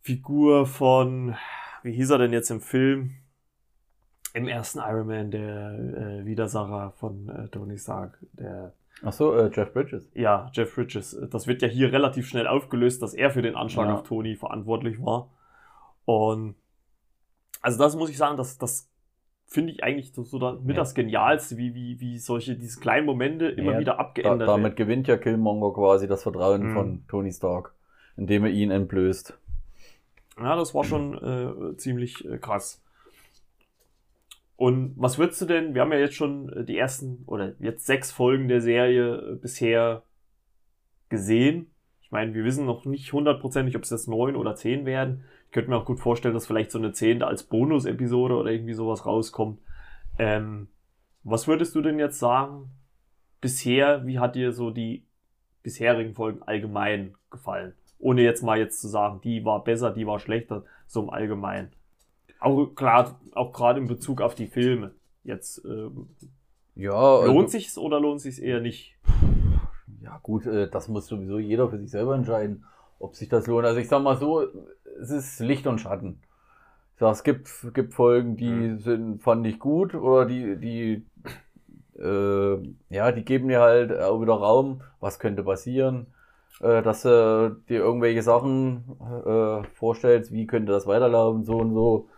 Figur 0.00 0.66
von, 0.66 1.36
wie 1.82 1.92
hieß 1.92 2.10
er 2.10 2.18
denn 2.18 2.32
jetzt 2.32 2.50
im 2.50 2.60
Film? 2.60 3.12
Im 4.32 4.48
ersten 4.48 4.78
Iron 4.78 5.06
Man, 5.06 5.30
der 5.30 5.72
äh, 5.72 6.24
Widersacher 6.24 6.92
von 6.92 7.28
äh, 7.28 7.48
Tony 7.48 7.78
Stark, 7.78 8.18
der 8.32 8.74
Ach 9.02 9.12
so, 9.12 9.34
äh, 9.34 9.50
Jeff 9.52 9.72
Bridges. 9.72 10.10
Ja, 10.14 10.50
Jeff 10.52 10.74
Bridges. 10.74 11.18
Das 11.30 11.46
wird 11.46 11.62
ja 11.62 11.68
hier 11.68 11.92
relativ 11.92 12.28
schnell 12.28 12.46
aufgelöst, 12.46 13.02
dass 13.02 13.14
er 13.14 13.30
für 13.30 13.40
den 13.40 13.56
Anschlag 13.56 13.86
ja. 13.86 13.94
auf 13.94 14.02
Tony 14.02 14.36
verantwortlich 14.36 15.00
war. 15.00 15.30
Und 16.04 16.54
also 17.62 17.78
das 17.78 17.96
muss 17.96 18.10
ich 18.10 18.18
sagen, 18.18 18.36
das, 18.36 18.58
das 18.58 18.89
finde 19.50 19.72
ich 19.72 19.82
eigentlich 19.82 20.12
so, 20.12 20.22
so 20.22 20.38
da, 20.38 20.52
mit 20.52 20.76
ja. 20.76 20.82
das 20.82 20.94
Genialste, 20.94 21.56
wie, 21.56 21.74
wie, 21.74 22.00
wie 22.00 22.18
solche, 22.18 22.54
diese 22.56 22.78
kleinen 22.78 23.04
Momente 23.04 23.46
immer 23.46 23.72
ja, 23.72 23.80
wieder 23.80 23.98
abgeändert 23.98 24.42
da, 24.42 24.52
Damit 24.52 24.64
werden. 24.64 24.76
gewinnt 24.76 25.08
ja 25.08 25.16
Killmonger 25.16 25.72
quasi 25.74 26.06
das 26.06 26.22
Vertrauen 26.22 26.68
mhm. 26.68 26.72
von 26.72 27.04
Tony 27.08 27.32
Stark, 27.32 27.74
indem 28.16 28.44
er 28.44 28.52
ihn 28.52 28.70
entblößt. 28.70 29.36
Ja, 30.38 30.54
das 30.54 30.72
war 30.72 30.84
schon 30.84 31.72
äh, 31.72 31.76
ziemlich 31.76 32.24
äh, 32.24 32.38
krass. 32.38 32.80
Und 34.54 34.94
was 34.96 35.18
würdest 35.18 35.40
du 35.40 35.46
denn, 35.46 35.74
wir 35.74 35.80
haben 35.80 35.92
ja 35.92 35.98
jetzt 35.98 36.14
schon 36.14 36.48
äh, 36.52 36.64
die 36.64 36.78
ersten 36.78 37.24
oder 37.26 37.54
jetzt 37.58 37.86
sechs 37.86 38.12
Folgen 38.12 38.46
der 38.46 38.60
Serie 38.60 39.32
äh, 39.32 39.34
bisher 39.34 40.04
gesehen. 41.08 41.72
Ich 42.02 42.12
meine, 42.12 42.34
wir 42.34 42.44
wissen 42.44 42.66
noch 42.66 42.84
nicht 42.84 43.12
hundertprozentig, 43.12 43.74
ob 43.74 43.82
es 43.82 43.90
jetzt 43.90 44.08
neun 44.08 44.36
oder 44.36 44.54
zehn 44.54 44.86
werden. 44.86 45.24
Ich 45.50 45.52
könnte 45.52 45.70
mir 45.70 45.78
auch 45.78 45.84
gut 45.84 45.98
vorstellen, 45.98 46.32
dass 46.32 46.46
vielleicht 46.46 46.70
so 46.70 46.78
eine 46.78 46.92
zehnte 46.92 47.26
als 47.26 47.42
Bonus-Episode 47.42 48.36
oder 48.36 48.52
irgendwie 48.52 48.72
sowas 48.72 49.04
rauskommt. 49.04 49.58
Ähm, 50.16 50.68
was 51.24 51.48
würdest 51.48 51.74
du 51.74 51.82
denn 51.82 51.98
jetzt 51.98 52.20
sagen? 52.20 52.70
Bisher, 53.40 54.06
wie 54.06 54.20
hat 54.20 54.36
dir 54.36 54.52
so 54.52 54.70
die 54.70 55.02
bisherigen 55.64 56.14
Folgen 56.14 56.40
allgemein 56.44 57.16
gefallen? 57.32 57.72
Ohne 57.98 58.22
jetzt 58.22 58.44
mal 58.44 58.60
jetzt 58.60 58.80
zu 58.80 58.86
sagen, 58.86 59.22
die 59.24 59.44
war 59.44 59.64
besser, 59.64 59.90
die 59.90 60.06
war 60.06 60.20
schlechter, 60.20 60.62
so 60.86 61.02
im 61.02 61.10
Allgemeinen. 61.10 61.72
Auch 62.38 62.66
klar, 62.76 63.20
auch 63.34 63.52
gerade 63.52 63.80
in 63.80 63.88
Bezug 63.88 64.20
auf 64.20 64.36
die 64.36 64.46
Filme. 64.46 64.92
Jetzt 65.24 65.64
ähm, 65.64 66.10
ja, 66.76 66.92
also, 66.92 67.26
lohnt 67.26 67.50
sich's 67.50 67.76
oder 67.76 67.98
lohnt 67.98 68.20
sich's 68.20 68.38
eher 68.38 68.60
nicht? 68.60 68.96
Ja 70.00 70.20
gut, 70.22 70.46
äh, 70.46 70.70
das 70.70 70.86
muss 70.86 71.08
sowieso 71.08 71.40
jeder 71.40 71.68
für 71.68 71.78
sich 71.78 71.90
selber 71.90 72.14
entscheiden, 72.14 72.64
ob 73.00 73.16
sich 73.16 73.28
das 73.28 73.48
lohnt. 73.48 73.66
Also 73.66 73.80
ich 73.80 73.88
sag 73.88 74.00
mal 74.00 74.16
so, 74.16 74.46
es 75.00 75.10
ist 75.10 75.40
Licht 75.40 75.66
und 75.66 75.80
Schatten. 75.80 76.20
Ich 76.94 77.00
sag, 77.00 77.12
es 77.12 77.24
gibt, 77.24 77.74
gibt 77.74 77.94
Folgen, 77.94 78.36
die 78.36 78.50
mhm. 78.50 78.78
sind, 78.78 79.22
fand 79.22 79.46
ich 79.46 79.58
gut 79.58 79.94
oder 79.94 80.26
die, 80.26 80.56
die, 80.56 81.06
äh, 81.98 82.58
ja, 82.90 83.12
die 83.12 83.24
geben 83.24 83.48
dir 83.48 83.60
halt 83.60 83.98
auch 83.98 84.20
wieder 84.20 84.34
Raum, 84.34 84.82
was 85.00 85.18
könnte 85.18 85.42
passieren, 85.42 86.06
äh, 86.60 86.82
dass 86.82 87.02
du 87.02 87.56
dir 87.68 87.80
irgendwelche 87.80 88.22
Sachen 88.22 88.84
äh, 89.24 89.62
vorstellst, 89.74 90.32
wie 90.32 90.46
könnte 90.46 90.72
das 90.72 90.86
weiterlaufen, 90.86 91.44
so 91.44 91.56
und 91.56 91.72
so. 91.72 92.08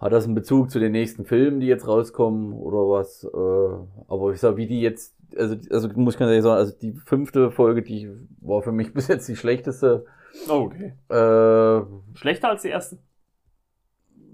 Hat 0.00 0.12
das 0.12 0.24
einen 0.24 0.36
Bezug 0.36 0.70
zu 0.70 0.78
den 0.78 0.92
nächsten 0.92 1.24
Filmen, 1.24 1.58
die 1.58 1.66
jetzt 1.66 1.88
rauskommen 1.88 2.52
oder 2.52 2.78
was? 2.78 3.24
Äh, 3.24 4.08
aber 4.08 4.32
ich 4.32 4.40
sag, 4.40 4.56
wie 4.56 4.68
die 4.68 4.80
jetzt, 4.80 5.16
also, 5.36 5.56
also 5.70 5.88
muss 5.94 6.14
ich 6.14 6.18
ganz 6.20 6.30
ehrlich 6.30 6.44
sagen, 6.44 6.58
also 6.58 6.72
die 6.80 6.92
fünfte 6.92 7.50
Folge, 7.50 7.82
die 7.82 8.08
war 8.40 8.62
für 8.62 8.72
mich 8.72 8.92
bis 8.94 9.08
jetzt 9.08 9.28
die 9.28 9.36
schlechteste 9.36 10.06
Oh, 10.48 10.70
okay. 10.70 10.92
Äh, 11.08 12.16
Schlechter 12.16 12.50
als 12.50 12.62
die 12.62 12.70
ersten? 12.70 12.98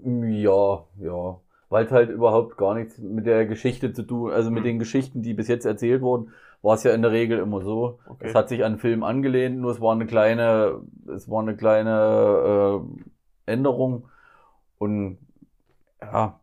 Ja, 0.03 0.85
ja. 0.99 1.39
Weil 1.69 1.85
es 1.85 1.91
halt 1.91 2.09
überhaupt 2.09 2.57
gar 2.57 2.75
nichts 2.75 2.99
mit 2.99 3.25
der 3.25 3.45
Geschichte 3.45 3.91
zu 3.91 4.03
tun, 4.03 4.31
also 4.31 4.51
mit 4.51 4.63
mhm. 4.63 4.67
den 4.67 4.79
Geschichten, 4.79 5.21
die 5.23 5.33
bis 5.33 5.47
jetzt 5.47 5.65
erzählt 5.65 6.01
wurden, 6.01 6.31
war 6.61 6.75
es 6.75 6.83
ja 6.83 6.93
in 6.93 7.01
der 7.01 7.11
Regel 7.11 7.39
immer 7.39 7.61
so. 7.61 7.99
Okay. 8.07 8.27
Es 8.27 8.35
hat 8.35 8.49
sich 8.49 8.63
an 8.63 8.77
Film 8.77 9.03
angelehnt, 9.03 9.59
nur 9.59 9.71
es 9.71 9.81
war 9.81 9.93
eine 9.93 10.05
kleine, 10.05 10.81
es 11.07 11.29
war 11.29 11.41
eine 11.41 11.55
kleine 11.55 12.81
äh, 13.47 13.51
Änderung. 13.51 14.09
Und 14.77 15.17
ja, 16.01 16.39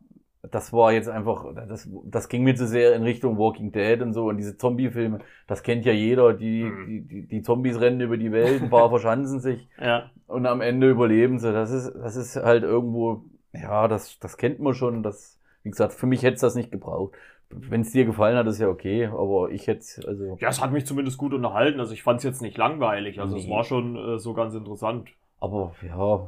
das 0.51 0.73
war 0.73 0.91
jetzt 0.91 1.07
einfach, 1.07 1.45
das, 1.67 1.89
das 2.05 2.27
ging 2.27 2.43
mir 2.43 2.55
zu 2.55 2.67
sehr 2.67 2.95
in 2.95 3.03
Richtung 3.03 3.37
Walking 3.37 3.71
Dead 3.71 4.01
und 4.01 4.13
so 4.13 4.27
und 4.27 4.37
diese 4.37 4.57
Zombie-Filme, 4.57 5.19
das 5.47 5.63
kennt 5.63 5.85
ja 5.85 5.93
jeder, 5.93 6.33
die, 6.33 6.63
mhm. 6.63 6.85
die, 6.85 7.01
die, 7.01 7.27
die 7.27 7.41
Zombies 7.41 7.79
rennen 7.79 8.01
über 8.01 8.17
die 8.17 8.31
Welt, 8.31 8.61
ein 8.61 8.69
paar 8.69 8.89
verschanzen 8.89 9.39
sich 9.39 9.67
ja. 9.79 10.11
und 10.27 10.45
am 10.45 10.61
Ende 10.61 10.89
überleben 10.89 11.39
sie. 11.39 11.53
Das 11.53 11.71
ist, 11.71 11.93
das 11.95 12.17
ist 12.17 12.35
halt 12.35 12.63
irgendwo, 12.63 13.23
ja, 13.53 13.87
das, 13.87 14.19
das 14.19 14.35
kennt 14.35 14.59
man 14.59 14.73
schon, 14.73 15.01
das, 15.01 15.39
wie 15.63 15.69
gesagt, 15.69 15.93
für 15.93 16.07
mich 16.07 16.23
hätte 16.23 16.35
es 16.35 16.41
das 16.41 16.55
nicht 16.55 16.71
gebraucht. 16.71 17.13
wenn 17.49 17.81
es 17.81 17.91
dir 17.91 18.03
gefallen 18.03 18.35
hat, 18.35 18.45
ist 18.47 18.59
ja 18.59 18.67
okay, 18.67 19.05
aber 19.05 19.49
ich 19.49 19.67
hätte, 19.67 19.85
also. 20.05 20.37
Ja, 20.41 20.49
es 20.49 20.61
hat 20.61 20.73
mich 20.73 20.85
zumindest 20.85 21.17
gut 21.17 21.33
unterhalten. 21.33 21.79
Also 21.79 21.93
ich 21.93 22.03
fand 22.03 22.17
es 22.17 22.25
jetzt 22.25 22.41
nicht 22.41 22.57
langweilig. 22.57 23.21
Also 23.21 23.35
nee. 23.35 23.43
es 23.43 23.49
war 23.49 23.63
schon 23.63 23.95
äh, 23.95 24.19
so 24.19 24.33
ganz 24.33 24.55
interessant. 24.55 25.09
Aber 25.39 25.73
ja, 25.87 26.27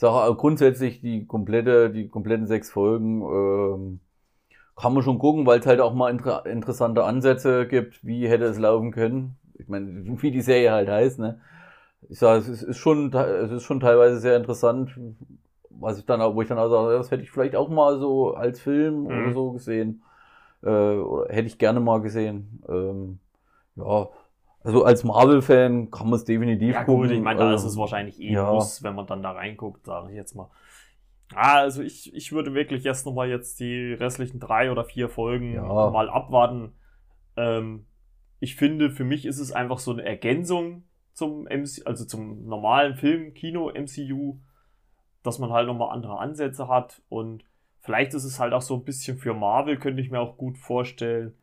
sage 0.00 0.34
grundsätzlich 0.36 1.00
die 1.02 1.26
komplette, 1.26 1.90
die 1.90 2.08
kompletten 2.08 2.46
sechs 2.46 2.70
Folgen 2.70 3.22
ähm, 3.22 4.00
kann 4.74 4.94
man 4.94 5.02
schon 5.02 5.18
gucken, 5.18 5.44
weil 5.44 5.60
es 5.60 5.66
halt 5.66 5.80
auch 5.80 5.92
mal 5.92 6.10
inter 6.10 6.46
interessante 6.46 7.04
Ansätze 7.04 7.66
gibt, 7.66 8.04
wie 8.04 8.26
hätte 8.26 8.44
es 8.44 8.58
laufen 8.58 8.92
können. 8.92 9.36
Ich 9.58 9.68
meine, 9.68 9.88
wie 10.22 10.30
die 10.30 10.40
Serie 10.40 10.72
halt 10.72 10.88
heißt, 10.88 11.18
ne? 11.18 11.40
Ich 12.08 12.18
sage, 12.18 12.38
es 12.40 12.62
ist, 12.62 12.78
schon, 12.78 13.12
es 13.12 13.50
ist 13.50 13.62
schon 13.62 13.78
teilweise 13.78 14.18
sehr 14.20 14.36
interessant, 14.38 14.98
was 15.68 15.98
ich 15.98 16.06
dann, 16.06 16.20
wo 16.34 16.40
ich 16.40 16.48
dann 16.48 16.58
auch 16.58 16.70
sage, 16.70 16.96
das 16.96 17.10
hätte 17.10 17.22
ich 17.22 17.30
vielleicht 17.30 17.54
auch 17.54 17.68
mal 17.68 17.98
so 17.98 18.34
als 18.34 18.58
Film 18.58 19.02
mhm. 19.02 19.06
oder 19.06 19.32
so 19.34 19.52
gesehen. 19.52 20.02
Äh, 20.62 20.68
oder 20.68 21.32
hätte 21.32 21.46
ich 21.46 21.58
gerne 21.58 21.78
mal 21.80 22.00
gesehen. 22.00 22.62
Ähm, 22.68 23.18
ja, 23.76 24.08
also 24.62 24.84
als 24.84 25.04
Marvel-Fan 25.04 25.90
kann 25.90 26.08
man 26.08 26.18
es 26.18 26.24
definitiv 26.24 26.74
ja, 26.74 26.84
gucken. 26.84 27.08
Gut, 27.08 27.10
ich 27.12 27.22
meine, 27.22 27.40
da 27.40 27.54
ist 27.54 27.64
es 27.64 27.74
ähm, 27.74 27.80
wahrscheinlich 27.80 28.20
eh 28.20 28.32
ja. 28.32 28.52
muss, 28.52 28.82
wenn 28.82 28.94
man 28.94 29.06
dann 29.06 29.22
da 29.22 29.32
reinguckt, 29.32 29.86
sage 29.86 30.10
ich 30.10 30.16
jetzt 30.16 30.34
mal. 30.34 30.50
Ah, 31.34 31.58
also 31.58 31.82
ich, 31.82 32.12
ich 32.14 32.32
würde 32.32 32.54
wirklich 32.54 32.84
erst 32.84 33.06
nochmal 33.06 33.28
jetzt 33.28 33.60
die 33.60 33.92
restlichen 33.92 34.40
drei 34.40 34.70
oder 34.70 34.84
vier 34.84 35.08
Folgen 35.08 35.54
ja. 35.54 35.62
mal 35.62 36.10
abwarten. 36.10 36.72
Ähm, 37.36 37.86
ich 38.40 38.56
finde, 38.56 38.90
für 38.90 39.04
mich 39.04 39.26
ist 39.26 39.38
es 39.38 39.52
einfach 39.52 39.78
so 39.78 39.92
eine 39.92 40.04
Ergänzung 40.04 40.84
zum 41.12 41.44
MC, 41.44 41.86
also 41.86 42.04
zum 42.04 42.46
normalen 42.46 42.96
Film, 42.96 43.34
Kino, 43.34 43.70
MCU 43.70 44.38
dass 45.22 45.38
man 45.38 45.52
halt 45.52 45.66
nochmal 45.66 45.90
andere 45.90 46.18
Ansätze 46.18 46.68
hat 46.68 47.02
und 47.08 47.44
vielleicht 47.80 48.14
ist 48.14 48.24
es 48.24 48.40
halt 48.40 48.52
auch 48.52 48.62
so 48.62 48.74
ein 48.74 48.84
bisschen 48.84 49.18
für 49.18 49.34
Marvel, 49.34 49.78
könnte 49.78 50.02
ich 50.02 50.10
mir 50.10 50.20
auch 50.20 50.36
gut 50.36 50.58
vorstellen, 50.58 51.34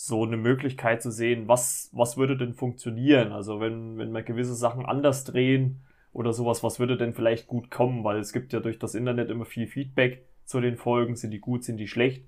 so 0.00 0.22
eine 0.22 0.36
Möglichkeit 0.36 1.02
zu 1.02 1.10
sehen, 1.10 1.48
was, 1.48 1.90
was 1.92 2.16
würde 2.16 2.36
denn 2.36 2.54
funktionieren? 2.54 3.32
Also 3.32 3.58
wenn, 3.58 3.98
wenn 3.98 4.12
wir 4.12 4.22
gewisse 4.22 4.54
Sachen 4.54 4.86
anders 4.86 5.24
drehen 5.24 5.80
oder 6.12 6.32
sowas, 6.32 6.62
was 6.62 6.78
würde 6.78 6.96
denn 6.96 7.12
vielleicht 7.12 7.48
gut 7.48 7.68
kommen? 7.68 8.04
Weil 8.04 8.20
es 8.20 8.32
gibt 8.32 8.52
ja 8.52 8.60
durch 8.60 8.78
das 8.78 8.94
Internet 8.94 9.28
immer 9.28 9.44
viel 9.44 9.66
Feedback 9.66 10.24
zu 10.44 10.60
den 10.60 10.76
Folgen, 10.76 11.16
sind 11.16 11.32
die 11.32 11.40
gut, 11.40 11.64
sind 11.64 11.78
die 11.78 11.88
schlecht? 11.88 12.24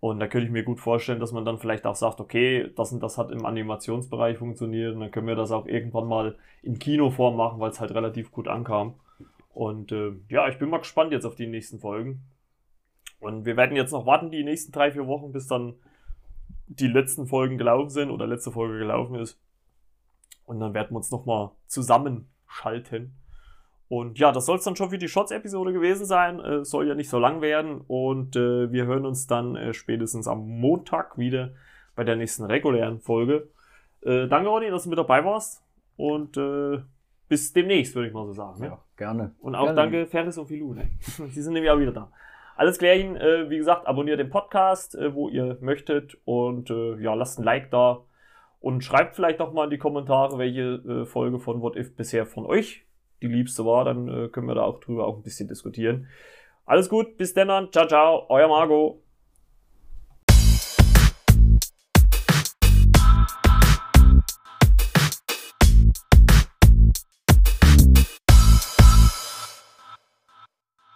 Und 0.00 0.20
da 0.20 0.26
könnte 0.26 0.46
ich 0.46 0.52
mir 0.52 0.62
gut 0.62 0.80
vorstellen, 0.80 1.20
dass 1.20 1.32
man 1.32 1.44
dann 1.44 1.58
vielleicht 1.58 1.84
auch 1.84 1.96
sagt, 1.96 2.18
okay, 2.18 2.70
das 2.74 2.92
und 2.92 3.02
das 3.02 3.18
hat 3.18 3.30
im 3.30 3.44
Animationsbereich 3.44 4.38
funktioniert 4.38 4.94
und 4.94 5.00
dann 5.00 5.10
können 5.10 5.26
wir 5.26 5.36
das 5.36 5.50
auch 5.50 5.66
irgendwann 5.66 6.06
mal 6.06 6.38
in 6.62 6.78
Kinoform 6.78 7.36
machen, 7.36 7.60
weil 7.60 7.72
es 7.72 7.80
halt 7.80 7.94
relativ 7.94 8.32
gut 8.32 8.48
ankam. 8.48 8.94
Und 9.52 9.92
äh, 9.92 10.12
ja, 10.30 10.48
ich 10.48 10.58
bin 10.58 10.70
mal 10.70 10.78
gespannt 10.78 11.12
jetzt 11.12 11.26
auf 11.26 11.34
die 11.34 11.46
nächsten 11.46 11.78
Folgen. 11.78 12.22
Und 13.20 13.44
wir 13.44 13.58
werden 13.58 13.76
jetzt 13.76 13.92
noch 13.92 14.06
warten, 14.06 14.30
die 14.30 14.44
nächsten 14.44 14.72
drei, 14.72 14.92
vier 14.92 15.06
Wochen, 15.06 15.30
bis 15.30 15.46
dann 15.46 15.74
die 16.76 16.88
letzten 16.88 17.26
Folgen 17.26 17.58
gelaufen 17.58 17.90
sind 17.90 18.10
oder 18.10 18.26
letzte 18.26 18.50
Folge 18.50 18.78
gelaufen 18.78 19.16
ist. 19.16 19.40
Und 20.44 20.60
dann 20.60 20.74
werden 20.74 20.90
wir 20.90 20.96
uns 20.96 21.10
nochmal 21.10 21.50
zusammenschalten. 21.66 23.14
Und 23.88 24.18
ja, 24.18 24.32
das 24.32 24.46
soll 24.46 24.56
es 24.56 24.64
dann 24.64 24.76
schon 24.76 24.90
für 24.90 24.98
die 24.98 25.08
Shots-Episode 25.08 25.72
gewesen 25.72 26.06
sein. 26.06 26.40
Äh, 26.40 26.64
soll 26.64 26.88
ja 26.88 26.94
nicht 26.94 27.10
so 27.10 27.18
lang 27.18 27.42
werden. 27.42 27.82
Und 27.86 28.36
äh, 28.36 28.72
wir 28.72 28.86
hören 28.86 29.04
uns 29.04 29.26
dann 29.26 29.54
äh, 29.54 29.74
spätestens 29.74 30.26
am 30.26 30.48
Montag 30.48 31.18
wieder 31.18 31.52
bei 31.94 32.04
der 32.04 32.16
nächsten 32.16 32.44
regulären 32.44 33.00
Folge. 33.00 33.48
Äh, 34.00 34.28
danke, 34.28 34.48
Ronny, 34.48 34.70
dass 34.70 34.84
du 34.84 34.88
mit 34.88 34.98
dabei 34.98 35.24
warst. 35.24 35.62
Und 35.96 36.36
äh, 36.38 36.80
bis 37.28 37.52
demnächst, 37.52 37.94
würde 37.94 38.08
ich 38.08 38.14
mal 38.14 38.26
so 38.26 38.32
sagen. 38.32 38.60
Ne? 38.60 38.66
Ja, 38.68 38.78
gerne. 38.96 39.34
Und 39.40 39.54
auch 39.54 39.64
gerne. 39.64 39.76
danke 39.76 40.06
Ferris 40.06 40.38
und 40.38 40.46
Filou. 40.46 40.74
Ne? 40.74 40.90
Sie 41.00 41.42
sind 41.42 41.52
nämlich 41.52 41.70
auch 41.70 41.78
wieder 41.78 41.92
da. 41.92 42.10
Alles 42.56 42.78
klärchen, 42.78 43.16
äh, 43.16 43.48
wie 43.50 43.58
gesagt, 43.58 43.86
abonniert 43.86 44.20
den 44.20 44.30
Podcast, 44.30 44.94
äh, 44.94 45.14
wo 45.14 45.28
ihr 45.28 45.58
möchtet 45.60 46.18
und 46.24 46.70
äh, 46.70 46.96
ja, 47.02 47.14
lasst 47.14 47.38
ein 47.38 47.44
Like 47.44 47.70
da 47.70 48.04
und 48.60 48.84
schreibt 48.84 49.14
vielleicht 49.16 49.40
auch 49.40 49.52
mal 49.52 49.64
in 49.64 49.70
die 49.70 49.78
Kommentare, 49.78 50.38
welche 50.38 50.82
äh, 50.86 51.04
Folge 51.04 51.38
von 51.38 51.60
What 51.62 51.76
If 51.76 51.96
bisher 51.96 52.26
von 52.26 52.46
euch 52.46 52.84
die 53.22 53.28
liebste 53.28 53.64
war, 53.64 53.84
dann 53.84 54.08
äh, 54.08 54.28
können 54.28 54.48
wir 54.48 54.54
da 54.54 54.62
auch 54.62 54.80
drüber 54.80 55.06
auch 55.06 55.16
ein 55.16 55.22
bisschen 55.22 55.48
diskutieren. 55.48 56.08
Alles 56.64 56.88
gut, 56.88 57.16
bis 57.16 57.34
dann, 57.34 57.70
ciao, 57.72 57.86
ciao, 57.86 58.26
euer 58.28 58.48
Margot. 58.48 59.02